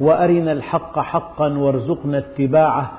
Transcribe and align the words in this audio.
وأرنا 0.00 0.52
الحق 0.52 0.98
حقا 0.98 1.48
وارزقنا 1.58 2.18
اتباعه 2.18 2.92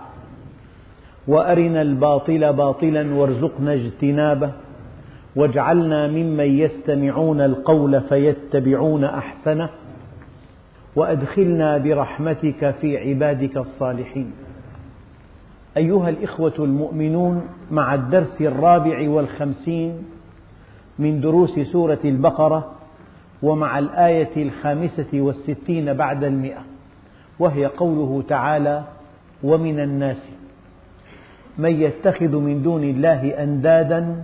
وأرنا 1.28 1.82
الباطل 1.82 2.54
باطلا 2.54 3.14
وارزقنا 3.14 3.74
اجتنابه 3.74 4.52
واجعلنا 5.36 6.08
ممن 6.08 6.60
يستمعون 6.60 7.42
القول 7.42 8.02
فيتبعون 8.02 9.04
أحسنه 9.04 9.70
وأدخلنا 10.96 11.78
برحمتك 11.78 12.76
في 12.82 12.98
عبادك 12.98 13.58
الصالحين. 13.58 14.32
أيها 15.78 16.10
الإخوة 16.10 16.54
المؤمنون 16.60 17.42
مع 17.72 17.96
الدرس 17.96 18.42
الرابع 18.42 19.10
والخمسين 19.10 20.04
من 21.00 21.22
دروس 21.22 21.60
سورة 21.60 22.00
البقرة 22.06 22.72
ومع 23.44 23.80
الآية 23.80 24.44
الخامسة 24.44 25.08
والستين 25.14 25.94
بعد 25.94 26.24
المئة. 26.24 26.71
وهي 27.42 27.66
قوله 27.66 28.24
تعالى 28.28 28.84
ومن 29.44 29.80
الناس 29.80 30.22
من 31.58 31.82
يتخذ 31.82 32.38
من 32.38 32.62
دون 32.62 32.84
الله 32.84 33.44
أندادا 33.44 34.24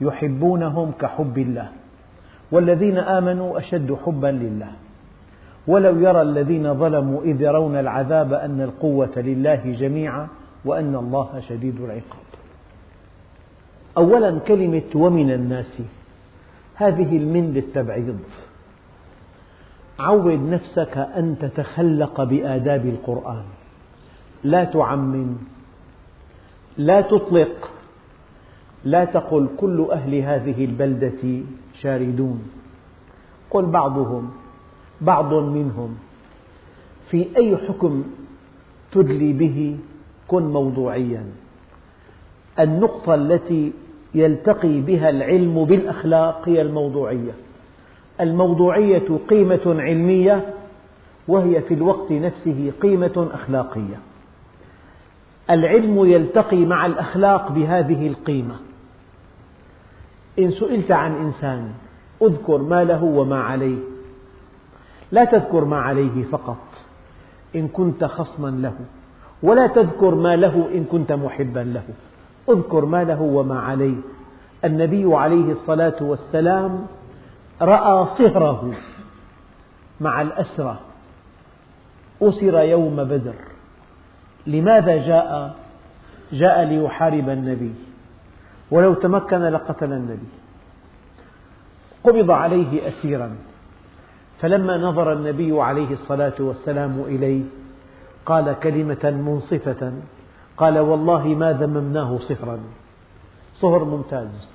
يحبونهم 0.00 0.92
كحب 1.00 1.38
الله 1.38 1.68
والذين 2.52 2.98
آمنوا 2.98 3.58
أشد 3.58 3.96
حبا 4.06 4.26
لله. 4.26 4.72
ولو 5.66 6.00
يرى 6.00 6.22
الذين 6.22 6.74
ظلموا 6.74 7.22
إذ 7.22 7.40
يرون 7.40 7.76
العذاب 7.76 8.32
أن 8.32 8.60
القوة 8.60 9.12
لله 9.16 9.76
جميعا 9.80 10.28
وأن 10.64 10.94
الله 10.94 11.40
شديد 11.48 11.80
العقاب. 11.80 12.28
أولا 13.96 14.38
كلمة 14.38 14.90
ومن 14.94 15.30
الناس 15.30 15.82
هذه 16.74 17.16
المن 17.16 17.52
للتبعيض. 17.54 18.18
عود 19.98 20.40
نفسك 20.50 20.98
أن 20.98 21.36
تتخلق 21.40 22.22
بآداب 22.22 22.86
القرآن. 22.86 23.44
لا 24.44 24.64
تعمم 24.64 25.36
لا 26.78 27.00
تطلق 27.00 27.70
لا 28.84 29.04
تقل 29.04 29.48
كل 29.56 29.88
أهل 29.92 30.14
هذه 30.14 30.64
البلدة 30.64 31.42
شاردون. 31.80 32.42
قل 33.50 33.66
بعضهم 33.66 34.30
بعض 35.00 35.34
منهم 35.34 35.96
في 37.10 37.36
أي 37.36 37.56
حكم 37.56 38.04
تدلي 38.92 39.32
به؟ 39.32 39.76
كن 40.28 40.42
موضوعيا. 40.42 41.24
النقطة 42.58 43.14
التي 43.14 43.72
يلتقي 44.14 44.80
بها 44.80 45.10
العلم 45.10 45.64
بالأخلاق 45.64 46.48
هي 46.48 46.62
الموضوعية. 46.62 47.43
الموضوعية 48.20 49.18
قيمة 49.28 49.60
علمية 49.66 50.54
وهي 51.28 51.60
في 51.60 51.74
الوقت 51.74 52.12
نفسه 52.12 52.72
قيمة 52.82 53.28
أخلاقية. 53.34 53.98
العلم 55.50 56.04
يلتقي 56.04 56.64
مع 56.64 56.86
الأخلاق 56.86 57.52
بهذه 57.52 58.06
القيمة. 58.06 58.54
إن 60.38 60.50
سئلت 60.50 60.90
عن 60.90 61.12
إنسان 61.12 61.72
أذكر 62.22 62.58
ما 62.58 62.84
له 62.84 63.04
وما 63.04 63.40
عليه. 63.40 63.78
لا 65.12 65.24
تذكر 65.24 65.64
ما 65.64 65.80
عليه 65.80 66.24
فقط 66.24 66.66
إن 67.56 67.68
كنت 67.68 68.04
خصما 68.04 68.48
له. 68.48 68.74
ولا 69.42 69.66
تذكر 69.66 70.14
ما 70.14 70.36
له 70.36 70.68
إن 70.74 70.84
كنت 70.84 71.12
محبا 71.12 71.60
له. 71.60 71.84
أذكر 72.48 72.84
ما 72.84 73.04
له 73.04 73.22
وما 73.22 73.60
عليه. 73.60 73.96
النبي 74.64 75.14
عليه 75.14 75.52
الصلاة 75.52 75.96
والسلام 76.00 76.86
رأى 77.62 78.06
صهره 78.18 78.72
مع 80.00 80.22
الأسرى 80.22 80.78
أسر 82.22 82.62
يوم 82.62 82.96
بدر. 83.04 83.34
لماذا 84.46 84.96
جاء؟ 84.96 85.56
جاء 86.32 86.64
ليحارب 86.64 87.28
النبي. 87.28 87.74
ولو 88.70 88.94
تمكن 88.94 89.42
لقتل 89.42 89.92
النبي. 89.92 90.28
قبض 92.04 92.30
عليه 92.30 92.88
أسيرا. 92.88 93.36
فلما 94.40 94.76
نظر 94.76 95.12
النبي 95.12 95.60
عليه 95.60 95.90
الصلاة 95.92 96.34
والسلام 96.38 97.00
إليه 97.00 97.42
قال 98.26 98.56
كلمة 98.62 99.10
منصفة. 99.10 99.92
قال 100.56 100.78
والله 100.78 101.26
ما 101.26 101.52
ذممناه 101.52 102.18
صهرا. 102.18 102.60
صهر 103.54 103.84
ممتاز. 103.84 104.48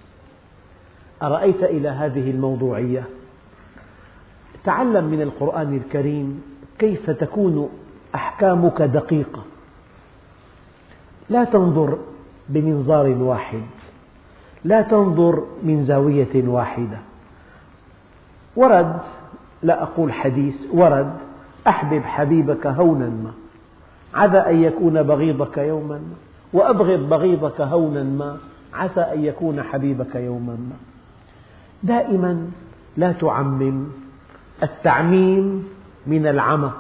أرأيت 1.22 1.64
إلى 1.64 1.90
هذه 1.90 2.32
الموضوعية؟ 2.32 3.04
تعلم 4.64 5.06
من 5.06 5.22
القرآن 5.22 5.78
الكريم 5.78 6.44
كيف 6.80 7.10
تكون 7.10 7.70
أحكامك 8.16 8.82
دقيقة. 8.82 9.44
لا 11.30 11.44
تنظر 11.44 11.98
بمنظار 12.50 13.08
واحد. 13.08 13.62
لا 14.64 14.82
تنظر 14.82 15.44
من 15.64 15.86
زاوية 15.86 16.48
واحدة. 16.48 16.98
ورد 18.56 19.00
لا 19.64 19.84
أقول 19.84 20.14
حديث 20.14 20.56
ورد 20.74 21.14
أحبب 21.68 22.02
حبيبك 22.02 22.68
هونا 22.68 23.06
ما. 23.06 23.32
عسى 24.14 24.38
أن 24.38 24.64
يكون 24.64 25.04
بغيضك 25.04 25.58
يوما 25.58 25.96
ما. 25.96 26.16
وأبغض 26.54 27.10
بغيضك 27.10 27.62
هونا 27.62 28.04
ما. 28.04 28.38
عسى 28.74 29.02
أن 29.02 29.26
يكون 29.26 29.64
حبيبك 29.64 30.16
يوما 30.16 30.54
ما. 30.54 30.89
دائما 31.84 32.50
لا 32.98 33.12
تعمم 33.12 33.88
التعميم 34.64 35.68
من 36.08 36.28
العمى 36.28 36.72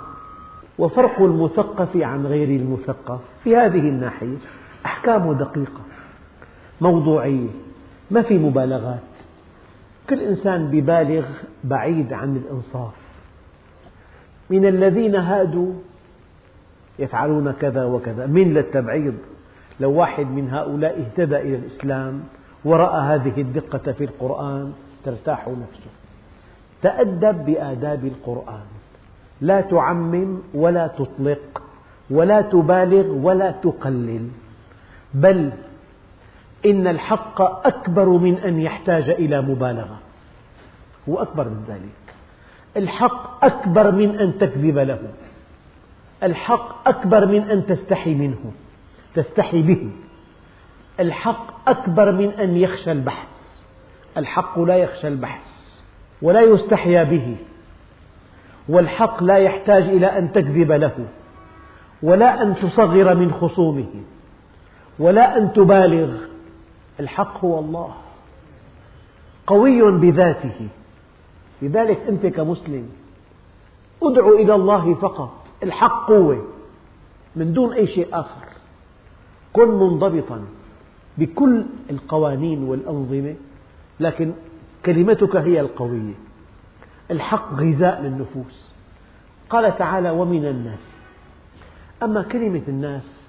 وفرق 0.79 1.21
المثقف 1.21 1.97
عن 1.97 2.25
غير 2.25 2.61
المثقف. 2.61 3.19
في 3.43 3.55
هذه 3.55 3.79
الناحية 3.79 4.37
أحكام 4.85 5.33
دقيقة 5.33 5.81
موضوعية 6.81 7.49
ما 8.11 8.21
في 8.21 8.37
مبالغات. 8.37 8.99
كل 10.09 10.19
إنسان 10.19 10.67
ببالغ 10.71 11.25
بعيد 11.63 12.13
عن 12.13 12.35
الإنصاف. 12.35 12.93
من 14.49 14.65
الذين 14.65 15.15
هادوا 15.15 15.73
يفعلون 16.99 17.51
كذا 17.51 17.85
وكذا. 17.85 18.25
من 18.25 18.53
للتبعيض 18.53 19.13
لو 19.79 19.91
واحد 19.91 20.25
من 20.25 20.49
هؤلاء 20.49 20.99
اهتدى 21.01 21.37
إلى 21.37 21.55
الإسلام 21.55 22.23
ورأى 22.65 23.01
هذه 23.01 23.41
الدقة 23.41 23.91
في 23.91 24.03
القرآن 24.03 24.73
ترتاح 25.05 25.47
نفسه. 25.47 25.91
تأدب 26.81 27.45
بآداب 27.45 28.05
القرآن. 28.05 28.65
لا 29.41 29.61
تعمم 29.61 30.37
ولا 30.53 30.87
تطلق 30.87 31.61
ولا 32.09 32.41
تبالغ 32.41 33.07
ولا 33.07 33.51
تقلل. 33.51 34.29
بل 35.13 35.51
إن 36.65 36.87
الحق 36.87 37.41
أكبر 37.67 38.09
من 38.09 38.37
أن 38.37 38.59
يحتاج 38.59 39.09
إلى 39.09 39.41
مبالغة. 39.41 39.99
هو 41.09 41.21
أكبر 41.21 41.49
من 41.49 41.63
ذلك. 41.67 42.15
الحق 42.77 43.45
أكبر 43.45 43.91
من 43.91 44.19
أن 44.19 44.37
تكذب 44.37 44.77
له. 44.77 44.99
الحق 46.23 46.87
أكبر 46.87 47.25
من 47.25 47.41
أن 47.41 47.65
تستحي 47.65 48.13
منه. 48.13 48.51
تستحي 49.15 49.61
به. 49.61 49.91
الحق 50.99 51.69
أكبر 51.69 52.11
من 52.11 52.29
أن 52.29 52.57
يخشى 52.57 52.91
البحث 52.91 53.28
الحق 54.19 54.59
لا 54.59 54.75
يخشى 54.75 55.07
البحث 55.07 55.41
ولا 56.21 56.41
يستحيا 56.41 57.03
به 57.03 57.35
والحق 58.69 59.23
لا 59.23 59.37
يحتاج 59.37 59.83
إلى 59.83 60.05
أن 60.05 60.31
تكذب 60.31 60.71
له 60.71 61.07
ولا 62.03 62.41
أن 62.41 62.55
تصغر 62.55 63.15
من 63.15 63.31
خصومه 63.31 63.93
ولا 64.99 65.37
أن 65.37 65.53
تبالغ. 65.53 66.17
الحق 66.99 67.45
هو 67.45 67.59
الله 67.59 67.93
قوي 69.47 69.91
بذاته. 69.91 70.67
لذلك 71.61 71.99
أنت 72.09 72.25
كمسلم 72.25 72.89
ادع 74.03 74.27
إلى 74.27 74.55
الله 74.55 74.93
فقط. 74.93 75.31
الحق 75.63 76.07
قوة 76.07 76.45
من 77.35 77.53
دون 77.53 77.73
أي 77.73 77.87
شيء 77.87 78.07
آخر. 78.13 78.45
كن 79.53 79.67
منضبطا 79.67 80.45
بكل 81.17 81.65
القوانين 81.89 82.63
والأنظمة. 82.63 83.35
لكن 83.99 84.33
كلمتك 84.85 85.35
هي 85.35 85.59
القوية. 85.59 86.13
الحق 87.11 87.53
غذاء 87.53 88.01
للنفوس. 88.01 88.69
قال 89.49 89.77
تعالى 89.77 90.09
ومن 90.09 90.45
الناس. 90.45 90.79
أما 92.03 92.21
كلمة 92.21 92.61
الناس 92.67 93.19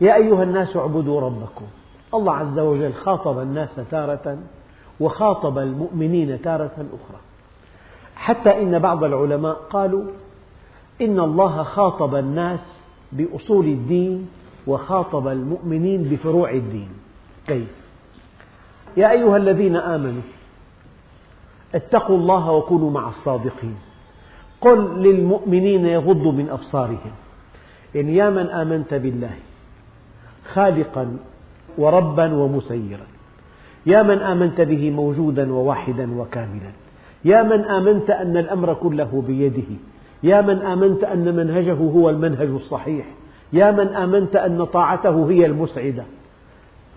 يا 0.00 0.16
أيها 0.16 0.42
الناس 0.42 0.76
اعبدوا 0.76 1.20
ربكم. 1.20 1.66
الله 2.14 2.34
عز 2.34 2.58
وجل 2.58 2.92
خاطب 2.92 3.38
الناس 3.38 3.80
تارة 3.90 4.38
وخاطب 5.00 5.58
المؤمنين 5.58 6.42
تارة 6.42 6.74
أخرى. 6.74 7.20
حتى 8.16 8.62
إن 8.62 8.78
بعض 8.78 9.04
العلماء 9.04 9.54
قالوا 9.54 10.04
إن 11.00 11.20
الله 11.20 11.62
خاطب 11.62 12.14
الناس 12.14 12.60
بأصول 13.12 13.66
الدين 13.66 14.28
وخاطب 14.66 15.28
المؤمنين 15.28 16.02
بفروع 16.02 16.50
الدين. 16.50 16.88
كيف؟ 17.46 17.81
يا 18.96 19.10
أيها 19.10 19.36
الذين 19.36 19.76
آمنوا 19.76 20.22
اتقوا 21.74 22.16
الله 22.16 22.52
وكونوا 22.52 22.90
مع 22.90 23.08
الصادقين. 23.08 23.76
قل 24.60 24.78
للمؤمنين 25.02 25.86
يغضوا 25.86 26.32
من 26.32 26.48
أبصارهم. 26.48 27.12
يعني 27.94 28.16
يا 28.16 28.30
من 28.30 28.46
آمنت 28.46 28.94
بالله 28.94 29.34
خالقا 30.52 31.16
وربا 31.78 32.34
ومسيرا. 32.34 33.06
يا 33.86 34.02
من 34.02 34.18
آمنت 34.18 34.60
به 34.60 34.90
موجودا 34.90 35.52
وواحدا 35.52 36.20
وكاملا. 36.20 36.72
يا 37.24 37.42
من 37.42 37.60
آمنت 37.64 38.10
أن 38.10 38.36
الأمر 38.36 38.74
كله 38.74 39.24
بيده. 39.26 39.70
يا 40.22 40.40
من 40.40 40.58
آمنت 40.62 41.04
أن 41.04 41.36
منهجه 41.36 41.74
هو 41.74 42.10
المنهج 42.10 42.48
الصحيح. 42.48 43.06
يا 43.52 43.70
من 43.70 43.88
آمنت 43.88 44.36
أن 44.36 44.64
طاعته 44.64 45.30
هي 45.30 45.46
المسعدة. 45.46 46.04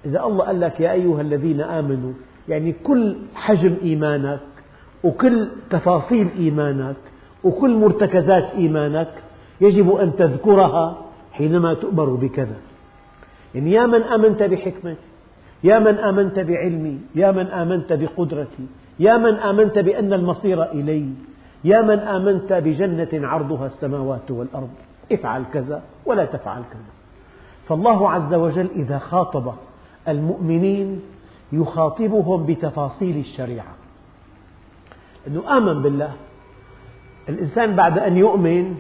إذا 0.06 0.24
الله 0.24 0.46
قال 0.46 0.60
لك 0.62 0.80
يا 0.80 0.92
أيها 0.92 1.22
الذين 1.22 1.62
آمنوا 1.62 2.14
يعني 2.50 2.76
كل 2.84 3.16
حجم 3.36 3.76
إيمانك 3.82 4.40
وكل 5.04 5.48
تفاصيل 5.70 6.28
إيمانك 6.38 6.96
وكل 7.44 7.76
مرتكزات 7.76 8.52
إيمانك 8.58 9.14
يجب 9.62 9.96
أن 9.96 10.16
تذكرها 10.16 10.98
حينما 11.32 11.74
تؤمر 11.74 12.10
بكذا. 12.10 12.56
يعني 13.56 13.72
يا 13.72 13.86
من 13.86 14.02
آمنت 14.02 14.44
بحكمتي 14.44 15.08
يا 15.64 15.80
من 15.80 15.98
آمنت 15.98 16.40
بعلمي 16.40 17.00
يا 17.16 17.32
من 17.32 17.48
آمنت 17.48 17.94
بقدرتي 17.94 18.66
يا 19.00 19.18
من 19.18 19.34
آمنت 19.34 19.80
بأن 19.80 20.14
المصير 20.14 20.72
إلي 20.72 21.10
يا 21.64 21.82
من 21.82 22.00
آمنت 22.00 22.54
بجنة 22.54 23.28
عرضها 23.28 23.66
السماوات 23.66 24.32
والأرض 24.32 24.70
افعل 25.12 25.44
كذا 25.54 25.82
ولا 26.06 26.26
تفعل 26.26 26.62
كذا. 26.62 26.92
فالله 27.68 28.12
عز 28.12 28.34
وجل 28.34 28.68
إذا 28.76 28.98
خاطب 28.98 29.54
المؤمنين 30.08 31.02
يخاطبهم 31.52 32.46
بتفاصيل 32.46 33.18
الشريعة. 33.18 33.76
أنه 35.28 35.58
آمن 35.58 35.82
بالله. 35.82 36.14
الإنسان 37.30 37.76
بعد 37.76 38.00
أن 38.00 38.18
يؤمن 38.18 38.76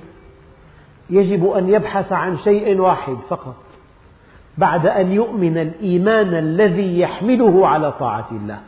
يجب 1.09 1.47
أن 1.51 1.69
يبحث 1.69 2.11
عن 2.11 2.37
شيء 2.37 2.79
واحد 2.79 3.17
فقط. 3.29 3.55
بعد 4.57 4.87
أن 4.87 5.11
يؤمن 5.11 5.57
الإيمان 5.57 6.33
الذي 6.33 6.99
يحمله 6.99 7.67
على 7.67 7.91
طاعة 7.91 8.27
الله. 8.31 8.59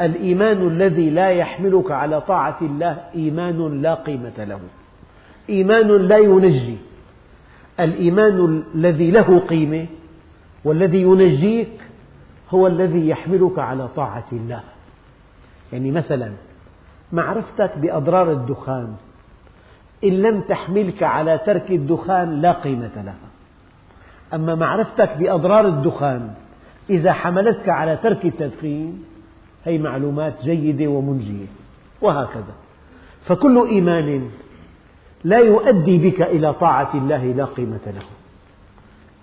الإيمان 0.00 0.66
الذي 0.68 1.10
لا 1.10 1.30
يحملك 1.30 1.90
على 1.90 2.20
طاعة 2.20 2.58
الله 2.62 2.98
إيمان 3.14 3.82
لا 3.82 3.94
قيمة 3.94 4.44
له. 4.44 4.60
إيمان 5.50 5.88
لا 6.08 6.16
ينجي. 6.16 6.76
الإيمان 7.80 8.62
الذي 8.74 9.10
له 9.10 9.38
قيمة 9.38 9.86
والذي 10.64 11.02
ينجيك 11.02 11.80
هو 12.50 12.66
الذي 12.66 13.08
يحملك 13.08 13.58
على 13.58 13.88
طاعة 13.88 14.26
الله. 14.32 14.60
يعني 15.72 15.90
مثلا 15.90 16.32
معرفتك 17.12 17.78
بأضرار 17.78 18.32
الدخان 18.32 18.94
إن 20.04 20.22
لم 20.22 20.40
تحملك 20.40 21.02
على 21.02 21.38
ترك 21.38 21.70
الدخان 21.70 22.40
لا 22.40 22.52
قيمة 22.52 22.90
لها. 22.96 23.30
أما 24.34 24.54
معرفتك 24.54 25.16
بأضرار 25.16 25.66
الدخان 25.66 26.34
إذا 26.90 27.12
حملتك 27.12 27.68
على 27.68 27.96
ترك 27.96 28.24
التدخين 28.24 29.04
هي 29.64 29.78
معلومات 29.78 30.42
جيدة 30.42 30.86
ومنجية. 30.86 31.46
وهكذا. 32.02 32.54
فكل 33.26 33.66
إيمان 33.68 34.30
لا 35.24 35.38
يؤدي 35.38 36.10
بك 36.10 36.22
إلى 36.22 36.52
طاعة 36.52 36.90
الله 36.94 37.24
لا 37.24 37.44
قيمة 37.44 37.80
له. 37.86 38.19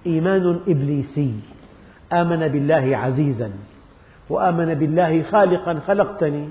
إيمان 0.06 0.60
إبليسي. 0.68 1.34
آمن 2.14 2.48
بالله 2.48 2.98
عزيزا 2.98 3.52
وآمن 4.30 4.74
بالله 4.74 5.24
خالقا 5.24 5.80
خلقتني 5.88 6.50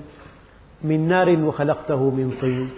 من 0.83 1.07
نار 1.07 1.29
وخلقته 1.43 2.09
من 2.09 2.37
طين. 2.41 2.69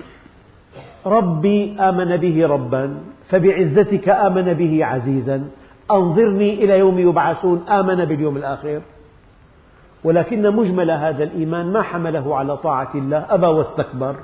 ربي 1.06 1.76
آمن 1.80 2.18
به 2.18 2.48
ربا 2.48 2.98
فبعزتك 3.30 4.10
آمن 4.10 4.54
به 4.54 4.86
عزيزا. 4.86 5.44
أنظرني 5.92 6.54
إلى 6.54 6.80
يوم 6.80 7.00
يبعثون 7.00 7.66
آمن 7.70 8.06
باليوم 8.06 8.38
الآخر. 8.38 8.82
ولكن 10.04 10.56
مجمل 10.56 10.92
هذا 10.92 11.24
الإيمان 11.24 11.74
ما 11.74 11.82
حمله 11.82 12.36
على 12.36 12.58
طاعة 12.58 12.92
الله 12.96 13.26
أبى 13.30 13.48
واستكبر. 13.48 14.16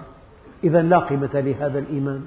إذا 0.64 0.82
لا 0.82 1.00
قيمة 1.00 1.30
لهذا 1.34 1.80
الإيمان. 1.80 2.22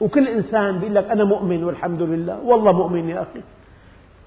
وكل 0.00 0.28
إنسان 0.28 0.80
يقول 0.82 0.94
لك 0.94 1.10
أنا 1.10 1.24
مؤمن 1.24 1.64
والحمد 1.64 2.02
لله 2.02 2.40
والله 2.44 2.72
مؤمن 2.72 3.08
يا 3.08 3.22
أخي. 3.22 3.40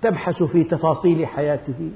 تبحث 0.02 0.44
في 0.44 0.64
تفاصيل 0.64 1.28
حياته. 1.28 1.92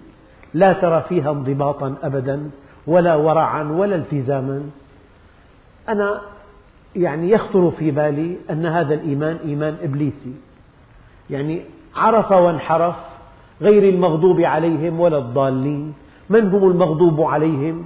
لا 0.54 0.74
ترى 0.74 1.06
فيها 1.10 1.32
انضباطا 1.32 1.96
أبدا 2.04 2.50
ولا 2.88 3.16
ورعا 3.16 3.64
ولا 3.64 3.96
التزاما. 3.96 4.64
أنا 5.90 6.22
يعني 6.96 7.30
يخطر 7.30 7.72
في 7.72 7.92
بالي 7.92 8.38
أن 8.50 8.66
هذا 8.66 8.94
الإيمان 8.94 9.38
إيمان 9.46 9.78
إبليسي. 9.84 10.34
يعني 11.30 11.62
عرف 11.96 12.32
وانحرف 12.32 12.96
غير 13.62 13.94
المغضوب 13.94 14.42
عليهم 14.42 15.00
ولا 15.00 15.18
الضالين. 15.18 15.94
من 16.30 16.48
هم 16.48 16.72
المغضوب 16.72 17.22
عليهم؟ 17.22 17.84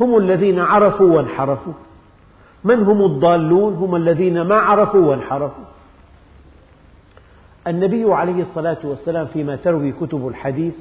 هم 0.00 0.16
الذين 0.16 0.58
عرفوا 0.58 1.16
وانحرفوا. 1.16 1.72
من 2.64 2.82
هم 2.82 3.04
الضالون؟ 3.04 3.74
هم 3.74 3.96
الذين 3.96 4.42
ما 4.42 4.54
عرفوا 4.54 5.00
وانحرفوا. 5.00 5.64
النبي 7.68 8.12
عليه 8.12 8.42
الصلاة 8.42 8.78
والسلام 8.84 9.26
فيما 9.26 9.56
تروي 9.56 9.92
كتب 9.92 10.28
الحديث 10.28 10.74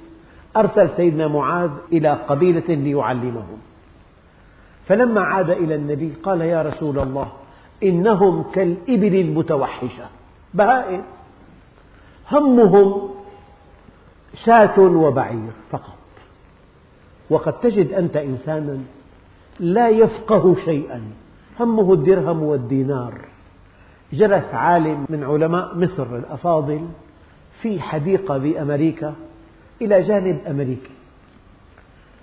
أرسل 0.57 0.89
سيدنا 0.98 1.28
معاذ 1.28 1.72
إلى 1.92 2.10
قبيلة 2.13 2.75
ليعلمهم. 2.75 3.57
فلما 4.86 5.22
عاد 5.22 5.50
إلى 5.50 5.75
النبي 5.75 6.13
قال 6.24 6.42
يا 6.42 6.62
رسول 6.62 7.00
الله 7.00 7.28
إنهم 7.84 8.44
كالإبل 8.44 9.16
المتوحشة. 9.16 10.06
بهائم. 10.54 11.04
همهم 12.31 13.10
شاة 14.46 14.79
وبعير 14.79 15.51
فقط. 15.72 15.98
وقد 17.29 17.53
تجد 17.60 17.94
أنت 17.94 18.15
إنسانا 18.15 18.77
لا 19.60 19.89
يفقه 19.89 20.56
شيئا. 20.65 21.01
همه 21.60 21.94
الدرهم 21.94 22.44
والدينار. 22.44 23.13
جلس 24.14 24.54
عالم 24.54 25.06
من 25.10 25.24
علماء 25.24 25.78
مصر 25.78 26.16
الأفاضل 26.16 26.88
في 27.62 27.82
حديقة 27.82 28.38
بأمريكا 28.38 29.16
إلى 29.82 30.02
جانب 30.02 30.42
أمريكي 30.48 30.92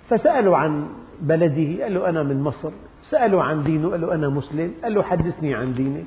فسألوا 0.09 0.57
عن 0.57 0.87
بلده 1.21 1.83
قال 1.83 1.93
له 1.93 2.09
أنا 2.09 2.23
من 2.23 2.41
مصر. 2.41 2.71
سألوا 3.09 3.43
عن 3.43 3.63
دينه 3.63 3.89
قال 3.89 4.01
له 4.01 4.13
أنا 4.13 4.29
مسلم. 4.29 4.73
قال 4.83 4.93
له 4.93 5.03
حدثني 5.03 5.55
عن 5.55 5.73
دينك. 5.73 6.05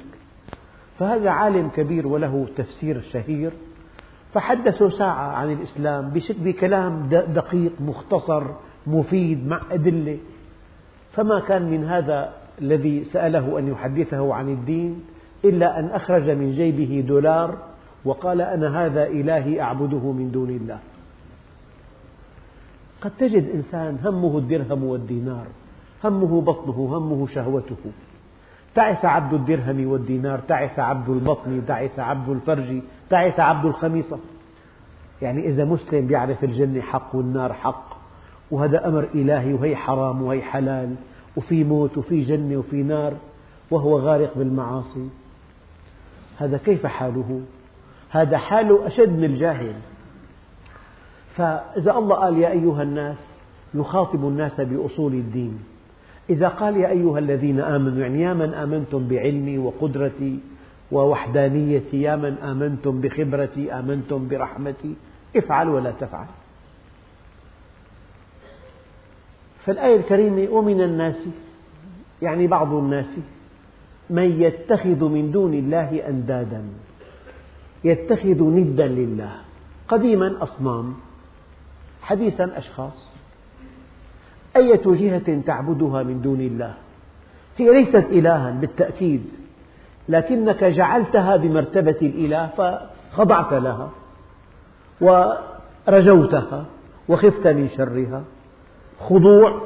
فهذا 0.98 1.30
عالم 1.30 1.68
كبير 1.68 2.06
وله 2.06 2.46
تفسير 2.56 3.00
شهير. 3.00 3.52
فحدثوا 4.34 4.88
ساعة 4.88 5.32
عن 5.32 5.52
الإسلام 5.52 6.12
بكلام 6.28 7.08
دقيق 7.10 7.72
مختصر 7.80 8.42
مفيد 8.86 9.46
مع 9.46 9.60
أدلة. 9.70 10.18
فما 11.12 11.40
كان 11.40 11.70
من 11.70 11.84
هذا 11.84 12.32
الذي 12.60 13.04
سأله 13.04 13.58
أن 13.58 13.68
يحدثه 13.68 14.34
عن 14.34 14.48
الدين؟ 14.48 15.04
إلا 15.44 15.78
أن 15.78 15.84
أخرج 15.84 16.30
من 16.30 16.52
جيبه 16.52 17.04
دولار 17.08 17.58
وقال 18.04 18.40
أنا 18.40 18.86
هذا 18.86 19.06
إلهي 19.06 19.60
أعبده 19.60 20.12
من 20.12 20.30
دون 20.30 20.50
الله. 20.50 20.78
قد 23.00 23.10
تجد 23.18 23.50
إنسان 23.54 23.98
همه 24.04 24.38
الدرهم 24.38 24.84
والدينار 24.84 25.46
همه 26.04 26.40
بطنه 26.40 26.96
همه 26.96 27.26
شهوته. 27.26 27.76
تعس 28.74 29.04
عبد 29.04 29.34
الدرهم 29.34 29.86
والدينار 29.86 30.38
تعس 30.38 30.78
عبد 30.78 31.08
البطن 31.08 31.62
تعس 31.66 31.98
عبد 31.98 32.28
الفرج 32.28 32.82
تعس 33.10 33.40
عبد 33.40 33.64
الخميصة. 33.64 34.18
يعني 35.22 35.48
إذا 35.48 35.64
مسلم 35.64 36.10
يعرف 36.10 36.44
الجنة 36.44 36.80
حق 36.80 37.14
والنار 37.14 37.52
حق 37.52 37.98
وهذا 38.50 38.88
أمر 38.88 39.08
إلهي 39.14 39.54
وهي 39.54 39.76
حرام 39.76 40.22
وهي 40.22 40.42
حلال 40.42 40.94
وفي 41.36 41.64
موت 41.64 41.98
وفي 41.98 42.24
جنة 42.24 42.56
وفي 42.56 42.82
نار 42.82 43.14
وهو 43.70 43.98
غارق 43.98 44.38
بالمعاصي. 44.38 45.08
هذا 46.38 46.56
كيف 46.56 46.86
حاله؟ 46.86 47.40
هذا 48.10 48.38
حاله 48.38 48.86
أشد 48.86 49.08
من 49.08 49.24
الجاهل. 49.24 49.74
فإذا 51.36 51.98
الله 51.98 52.16
قال 52.16 52.38
يا 52.38 52.50
أيها 52.50 52.82
الناس 52.82 53.38
يخاطب 53.74 54.28
الناس 54.28 54.60
بأصول 54.60 55.12
الدين. 55.12 55.58
إذا 56.30 56.48
قال 56.48 56.76
يا 56.76 56.88
أيها 56.88 57.18
الذين 57.18 57.60
آمنوا 57.60 58.02
يعني 58.02 58.22
يا 58.22 58.34
من 58.34 58.54
آمنتم 58.54 59.08
بعلمي 59.08 59.58
وقدرتي 59.58 60.38
ووحدانيتي 60.92 62.02
يا 62.02 62.16
من 62.16 62.38
آمنتم 62.38 63.00
بخبرتي 63.00 63.72
آمنتم 63.72 64.28
برحمتي 64.28 64.94
افعل 65.36 65.68
ولا 65.68 65.90
تفعل. 65.90 66.26
فالآية 69.64 69.96
الكريمة 69.96 70.50
ومن 70.50 70.80
الناس 70.80 71.16
يعني 72.22 72.46
بعض 72.46 72.74
الناس 72.74 73.06
من 74.10 74.42
يتخذ 74.42 75.04
من 75.04 75.30
دون 75.30 75.54
الله 75.54 76.08
أندادا 76.08 76.62
يتخذ 77.84 78.44
ندا 78.44 78.86
لله. 78.86 79.32
قديما 79.88 80.42
أصنام 80.42 80.94
حديثا 82.02 82.58
أشخاص. 82.58 83.08
أية 84.56 84.82
جهة 84.84 85.40
تعبدها 85.46 86.02
من 86.02 86.22
دون 86.22 86.40
الله؟ 86.40 86.74
هي 87.56 87.72
ليست 87.72 88.06
إلها 88.10 88.50
بالتأكيد 88.50 89.24
لكنك 90.08 90.64
جعلتها 90.64 91.36
بمرتبة 91.36 91.96
الإله 92.02 92.46
فخضعت 92.46 93.52
لها 93.52 93.90
ورجوتها 95.00 96.64
وخفت 97.08 97.46
من 97.46 97.68
شرها. 97.76 98.24
خضوع 99.00 99.62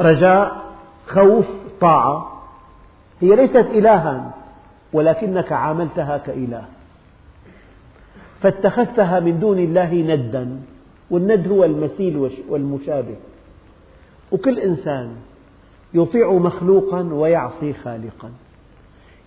رجاء 0.00 0.62
خوف 1.06 1.46
طاعة. 1.80 2.33
هي 3.24 3.36
ليست 3.36 3.56
إلها 3.56 4.30
ولكنك 4.92 5.52
عاملتها 5.52 6.18
كإله. 6.18 6.64
فاتخذتها 8.40 9.20
من 9.20 9.40
دون 9.40 9.58
الله 9.58 9.94
ندا 9.94 10.60
والند 11.10 11.48
هو 11.48 11.64
المثيل 11.64 12.30
والمشابه. 12.48 13.16
وكل 14.32 14.58
إنسان 14.58 15.16
يطيع 15.94 16.32
مخلوقا 16.32 17.02
ويعصي 17.12 17.72
خالقا. 17.72 18.30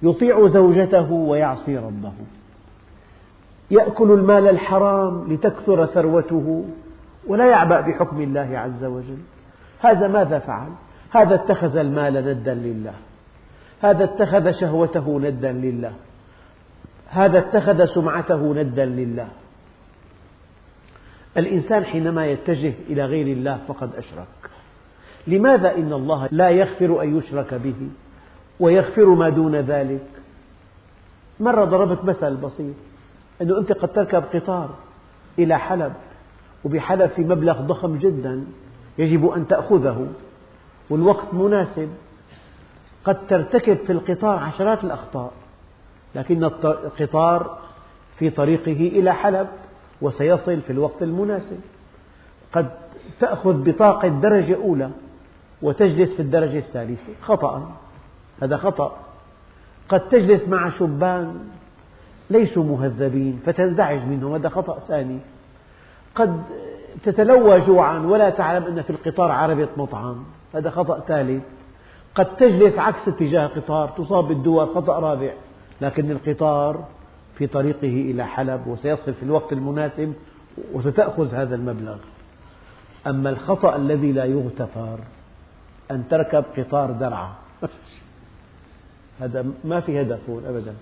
يطيع 0.04 0.48
زوجته 0.48 1.12
ويعصي 1.12 1.78
ربه. 1.78 2.14
يأكل 3.72 4.12
المال 4.12 4.48
الحرام 4.48 5.34
لتكثر 5.34 5.86
ثروته 5.86 6.66
ولا 7.28 7.46
يعبأ 7.46 7.82
بحكم 7.82 8.22
الله 8.22 8.58
عز 8.58 8.84
وجل. 8.84 9.18
هذا 9.80 10.08
ماذا 10.08 10.40
فعل؟ 10.40 10.70
هذا 11.12 11.36
اتخذ 11.36 11.78
المال 11.78 12.14
ندا 12.14 12.54
لله. 12.54 12.94
هذا 13.82 14.04
اتخذ 14.04 14.52
شهوته 14.52 15.20
ندا 15.20 15.52
لله. 15.52 15.94
هذا 17.08 17.40
اتخذ 17.40 17.86
سمعته 17.86 18.54
ندا 18.54 18.86
لله. 18.86 19.28
الإنسان 21.38 21.86
حينما 21.86 22.26
يتجه 22.26 22.74
إلى 22.90 23.06
غير 23.06 23.28
الله 23.28 23.60
فقد 23.68 23.90
أشرك. 23.96 24.52
لماذا 25.28 25.76
إن 25.76 25.94
الله 25.94 26.28
لا 26.32 26.50
يغفر 26.50 27.04
أن 27.04 27.18
يشرك 27.18 27.54
به 27.54 27.90
ويغفر 28.60 29.06
ما 29.06 29.30
دون 29.30 29.56
ذلك؟ 29.56 30.06
مرة 31.40 31.66
ضربت 31.66 32.06
مثل 32.06 32.36
بسيط. 32.36 32.76
أنه 33.42 33.58
أنت 33.60 33.72
قد 33.72 33.94
تركب 33.94 34.24
قطار 34.34 34.70
إلى 35.40 35.60
حلب 35.60 35.94
وبحلب 36.64 37.10
في 37.10 37.22
مبلغ 37.22 37.62
ضخم 37.62 37.98
جدا 37.98 38.46
يجب 38.98 39.28
أن 39.30 39.48
تأخذه 39.48 40.08
والوقت 40.90 41.34
مناسب. 41.34 41.90
قد 43.08 43.28
ترتكب 43.28 43.78
في 43.78 43.92
القطار 43.92 44.40
عشرات 44.40 44.84
الأخطاء 44.84 45.32
لكن 46.16 46.44
القطار 46.44 47.58
في 48.20 48.30
طريقه 48.30 48.72
إلى 48.72 49.14
حلب 49.14 49.48
وسيصل 50.02 50.62
في 50.62 50.70
الوقت 50.70 51.04
المناسب. 51.04 51.60
قد 52.54 52.70
تأخذ 53.20 53.64
بطاقة 53.64 54.08
درجة 54.08 54.56
أولى 54.56 54.90
وتجلس 55.62 56.10
في 56.10 56.20
الدرجة 56.20 56.58
الثالثة. 56.58 57.14
خطأ. 57.22 57.72
هذا 58.42 58.58
خطأ. 58.58 58.98
قد 59.90 60.10
تجلس 60.10 60.48
مع 60.48 60.70
شبان 60.70 61.50
ليسوا 62.30 62.64
مهذبين 62.64 63.40
فتنزعج 63.46 64.00
منهم. 64.00 64.34
هذا 64.34 64.50
خطأ 64.50 64.80
ثاني. 64.80 65.20
قد 66.16 66.44
تتلوى 67.04 67.60
جوعا 67.60 68.00
ولا 68.00 68.30
تعلم 68.30 68.64
أن 68.64 68.82
في 68.82 68.90
القطار 68.90 69.32
عربة 69.32 69.68
مطعم. 69.78 70.24
هذا 70.54 70.70
خطأ 70.70 71.00
ثالث. 71.00 71.44
قد 72.18 72.36
تجلس 72.36 72.78
عكس 72.78 73.08
اتجاه 73.08 73.46
القطار 73.46 73.90
تصاب 73.90 74.28
بالدواء 74.28 74.74
خطأ 74.74 75.00
رابع. 75.00 75.34
لكن 75.82 76.12
القطار 76.12 76.86
في 77.38 77.48
طريقه 77.48 77.88
إلى 77.88 78.28
حلب 78.28 78.68
وسيصل 78.68 79.14
في 79.14 79.24
الوقت 79.24 79.54
المناسب 79.54 80.14
وستأخذ 80.74 81.34
هذا 81.34 81.56
المبلغ. 81.56 81.98
أما 83.08 83.30
الخطأ 83.30 83.76
الذي 83.76 84.12
لا 84.12 84.26
يغتفر 84.26 85.00
أن 85.92 86.08
تركب 86.08 86.44
قطار 86.58 86.92
درعا. 86.92 87.34
هذا 89.22 89.46
ما 89.64 89.80
في 89.80 90.02
هدف 90.02 90.30
هون 90.30 90.46
أبدا. 90.46 90.74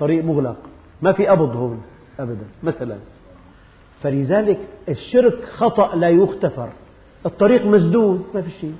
طريق 0.00 0.24
مغلق. 0.24 0.56
ما 1.02 1.12
في 1.12 1.26
قبض 1.26 1.56
هون 1.56 1.82
أبدا 2.18 2.46
مثلا. 2.62 2.98
فلذلك 4.02 4.68
الشرك 4.88 5.44
خطأ 5.44 5.96
لا 5.96 6.08
يغتفر. 6.08 6.68
الطريق 7.26 7.66
مسدود 7.66 8.24
ما 8.34 8.42
في 8.42 8.50
شيء. 8.50 8.74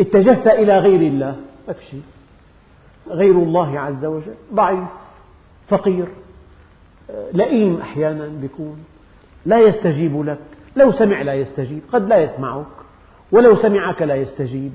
اتجهت 0.00 0.46
إلى 0.46 0.78
غير 0.78 1.00
الله 1.00 1.36
في 1.66 1.84
شيء 1.90 2.02
غير 3.08 3.34
الله 3.34 3.80
عز 3.80 4.04
وجل. 4.04 4.34
ضعيف 4.54 4.88
فقير 5.68 6.06
لئيم 7.32 7.80
أحيانا 7.80 8.28
بيكون. 8.28 8.84
لا 9.46 9.60
يستجيب 9.60 10.22
لك. 10.22 10.38
لو 10.76 10.92
سمع 10.92 11.22
لا 11.22 11.34
يستجيب. 11.34 11.80
قد 11.92 12.08
لا 12.08 12.16
يسمعك. 12.16 12.66
ولو 13.32 13.56
سمعك 13.56 14.02
لا 14.02 14.14
يستجيب. 14.14 14.72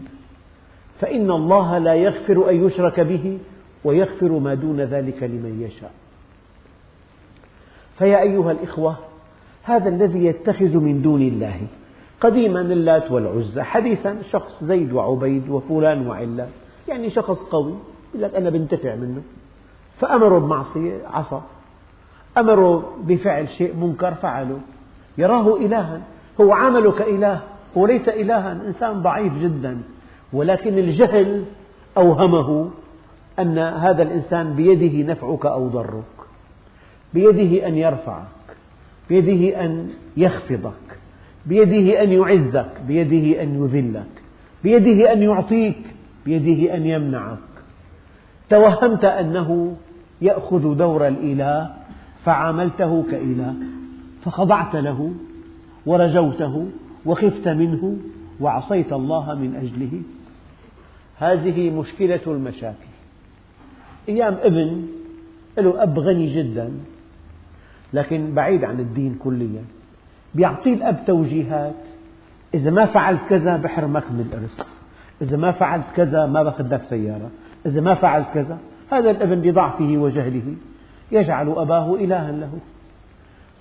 فإن 1.02 1.32
الله 1.32 1.78
لا 1.78 1.94
يغفر 1.94 2.50
أن 2.50 2.66
يشرك 2.66 3.00
به 3.00 3.40
ويغفر 3.84 4.32
ما 4.32 4.54
دون 4.54 4.82
ذلك 4.82 5.24
لمن 5.24 5.68
يشاء. 5.68 5.92
فيا 8.00 8.22
أيها 8.22 8.52
الإخوة 8.52 8.96
هذا 9.64 9.90
الذي 9.90 10.26
يتخذ 10.26 10.78
من 10.78 11.02
دون 11.02 11.22
الله 11.22 11.62
قديما 12.22 12.62
اللات 12.62 13.12
والعزى 13.12 13.64
حديثا 13.64 14.18
شخص 14.32 14.64
زيد 14.64 14.94
وعبيد 14.94 15.50
وفلان 15.50 16.08
وعلان 16.08 16.50
يعني 16.88 17.10
شخص 17.10 17.38
قوي 17.38 17.74
يقول 18.10 18.24
لك 18.24 18.36
أنا 18.36 18.50
بنتفع 18.50 18.96
منه. 18.96 19.22
فأمروا 20.00 20.40
بمعصية 20.40 21.08
عصى 21.14 21.42
أمروا 22.38 22.82
بفعل 23.04 23.50
شيء 23.50 23.76
منكر 23.76 24.14
فعله. 24.14 24.60
يراه 25.18 25.58
إلها. 25.58 26.02
هو 26.42 26.54
عامله 26.54 26.92
كإله 26.92 27.42
هو 27.78 27.88
ليس 27.88 28.10
إلها 28.10 28.52
إنسان 28.52 29.02
ضعيف 29.02 29.34
جدا. 29.38 29.82
ولكن 30.34 30.78
الجهل 30.78 31.46
أوهمه 31.98 32.70
أن 33.40 33.58
هذا 33.58 34.04
الإنسان 34.04 34.54
بيده 34.54 35.12
نفعك 35.12 35.46
أو 35.46 35.68
ضرك. 35.68 36.04
بيده 37.14 37.68
أن 37.68 37.76
يرفعك. 37.76 38.26
بيده 39.10 39.66
أن 39.66 39.90
يخفضك. 40.18 40.99
بيده 41.50 42.04
أن 42.04 42.12
يعزك 42.12 42.72
بيده 42.88 43.44
أن 43.44 43.64
يذلك 43.64 44.22
بيده 44.64 45.14
أن 45.14 45.22
يعطيك 45.24 45.78
بيده 46.26 46.76
أن 46.76 46.86
يمنعك. 46.86 47.38
توهمت 48.50 49.06
أنه 49.06 49.76
يأخذ 50.22 50.78
دور 50.78 51.08
الإله 51.08 51.76
فعاملته 52.26 53.04
كإله 53.12 53.56
فخضعت 54.26 54.76
له 54.76 55.12
ورجوته 55.86 56.68
وخفت 57.06 57.48
منه 57.48 57.98
وعصيت 58.40 58.94
الله 58.94 59.36
من 59.36 59.56
أجله. 59.56 60.02
هذه 61.18 61.70
مشكلة 61.70 62.22
المشاكل. 62.28 62.90
أيام 64.10 64.38
ابن 64.42 64.88
له 65.58 65.84
أب 65.84 66.00
غني 66.00 66.36
جدا 66.36 66.72
لكن 67.94 68.34
بعيد 68.34 68.64
عن 68.64 68.80
الدين 68.80 69.16
كليا. 69.24 69.64
بيعطيه 70.36 70.74
الأب 70.74 71.06
توجيهات. 71.08 71.76
إذا 72.54 72.72
ما 72.72 72.86
فعلت 72.86 73.22
كذا 73.30 73.58
بحرمك 73.58 74.04
من 74.12 74.20
الإرث. 74.20 74.68
إذا 75.22 75.38
ما 75.38 75.52
فعلت 75.52 75.86
كذا 75.96 76.26
ما 76.26 76.44
باخذ 76.44 76.74
لك 76.74 76.82
سيارة. 76.90 77.30
إذا 77.66 77.82
ما 77.82 77.96
فعلت 77.96 78.28
كذا 78.34 78.58
هذا 78.92 79.12
الابن 79.12 79.42
بضعفه 79.42 79.98
وجهله. 79.98 80.56
يجعل 81.12 81.50
أباه 81.50 81.96
إلها 81.96 82.32
له. 82.32 82.52